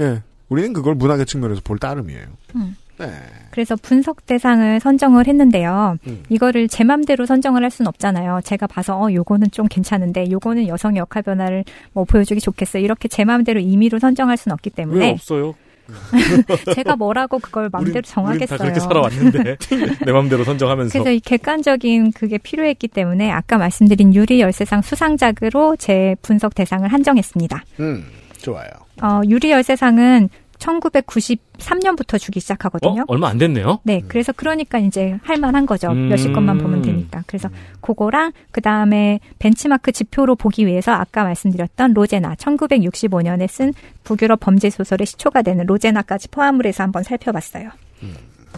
[0.00, 0.22] 예.
[0.48, 2.26] 우리는 그걸 문학의 측면에서 볼 따름이에요.
[2.54, 2.76] 음.
[2.98, 3.06] 네.
[3.50, 5.98] 그래서 분석 대상을 선정을 했는데요.
[6.06, 6.22] 음.
[6.28, 8.40] 이거를 제 맘대로 선정을 할 수는 없잖아요.
[8.44, 12.78] 제가 봐서 어 요거는 좀 괜찮은데 요거는 여성의 역할 변화를 뭐 보여주기 좋겠어.
[12.78, 15.54] 이렇게 제 맘대로 임의로 선정할 수는 없기 왜 때문에 없어요?
[16.74, 18.36] 제가 뭐라고 그걸 맘대로 정하겠어요.
[18.36, 19.56] 우린 다 그렇게 살아왔는데
[20.04, 20.92] 내 맘대로 선정하면서.
[20.92, 27.64] 그래서 이 객관적인 그게 필요했기 때문에 아까 말씀드린 유리 열쇠상 수상작으로 제 분석 대상을 한정했습니다.
[27.80, 28.04] 음,
[28.38, 28.68] 좋아요.
[29.02, 30.28] 어, 유리 열쇠상은
[30.58, 33.02] 1993년부터 주기 시작하거든요.
[33.02, 33.04] 어?
[33.08, 33.80] 얼마 안 됐네요.
[33.84, 35.90] 네, 그래서 그러니까 이제 할만한 거죠.
[35.90, 36.08] 음.
[36.08, 37.22] 몇십 건만 보면 되니까.
[37.26, 37.48] 그래서
[37.80, 43.72] 그거랑 그 다음에 벤치마크 지표로 보기 위해서 아까 말씀드렸던 로제나 1965년에 쓴
[44.04, 47.70] 북유럽 범죄 소설의 시초가 되는 로제나까지 포함을 해서 한번 살펴봤어요.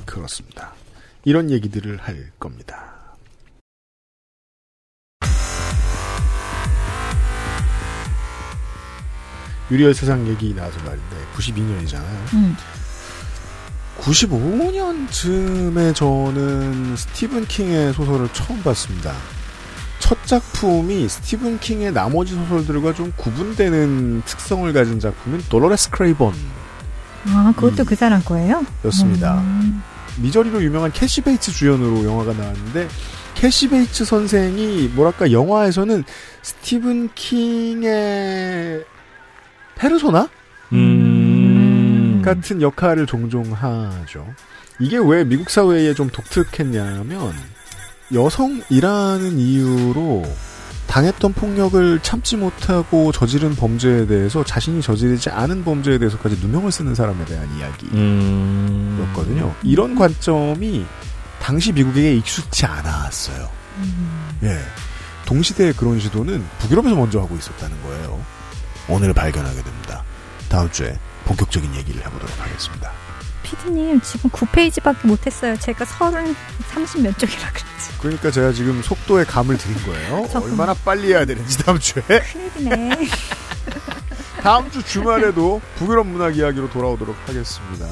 [0.04, 0.72] 그렇습니다.
[1.24, 2.89] 이런 얘기들을 할 겁니다.
[9.70, 12.34] 유리 열쇠상 얘기 나와서 말인데 92년이잖아요.
[12.34, 12.56] 음.
[14.00, 19.12] 95년쯤에 저는 스티븐 킹의 소설을 처음 봤습니다.
[19.98, 26.34] 첫 작품이 스티븐 킹의 나머지 소설들과 좀 구분되는 특성을 가진 작품인 돌로레스 클레이본
[27.28, 28.64] 아, 그것도 그 사람 거예요?
[28.86, 29.40] 였습니다.
[29.40, 29.82] 음.
[30.16, 32.88] 미저리로 유명한 캐시 베이츠 주연으로 영화가 나왔는데
[33.34, 36.04] 캐시 베이츠 선생이 뭐랄까 영화에서는
[36.42, 38.84] 스티븐 킹의
[39.80, 40.28] 페르소나
[40.72, 42.20] 음.
[42.22, 44.26] 같은 역할을 종종 하죠.
[44.78, 47.34] 이게 왜 미국 사회에 좀 독특했냐면
[48.12, 50.24] 여성이라는 이유로
[50.86, 57.24] 당했던 폭력을 참지 못하고 저지른 범죄에 대해서 자신이 저지르지 않은 범죄에 대해서까지 누명을 쓰는 사람에
[57.24, 59.44] 대한 이야기였거든요.
[59.46, 59.54] 음.
[59.62, 60.84] 이런 관점이
[61.40, 63.48] 당시 미국에게 익숙치 않았어요.
[64.42, 64.58] 예.
[65.26, 68.39] 동시대의 그런 시도는 북유럽에서 먼저 하고 있었다는 거예요.
[68.90, 70.02] 오늘 발견하게 됩니다.
[70.48, 72.90] 다음 주에 본격적인 얘기를 해보도록 하겠습니다.
[73.42, 75.56] 피디님, 지금 9페이지밖에 못했어요.
[75.56, 76.36] 제가 30,
[76.68, 77.98] 30 몇 쪽이라 그랬지.
[78.00, 80.28] 그러니까 제가 지금 속도의 감을 드린 거예요.
[80.42, 82.02] 얼마나 빨리 해야 되는지 다음 주에.
[82.02, 83.08] 큰일이네.
[84.42, 87.86] 다음 주 주말에도 북유럽 문학 이야기로 돌아오도록 하겠습니다.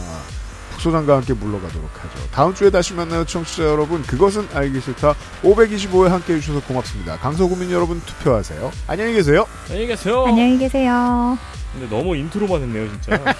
[0.78, 2.28] 북소장과 함께 물러가도록 하죠.
[2.30, 4.02] 다음 주에 다시 만나요, 청취자 여러분.
[4.02, 5.14] 그것은 알기 싫다.
[5.42, 7.18] 525회 함께 해주셔서 고맙습니다.
[7.18, 8.70] 강서구민 여러분 투표하세요.
[8.86, 9.46] 안녕히 계세요.
[9.68, 10.24] 안녕히 계세요.
[10.26, 11.36] 안녕히 계세요.
[11.72, 13.22] 근데 너무 intro만 했네요, 진짜.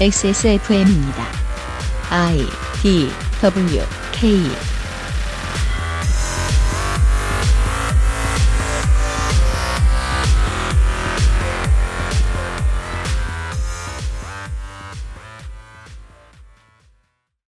[0.00, 1.24] XSFM입니다.
[2.10, 2.38] I
[2.82, 3.10] D
[3.42, 3.82] W
[4.12, 4.42] K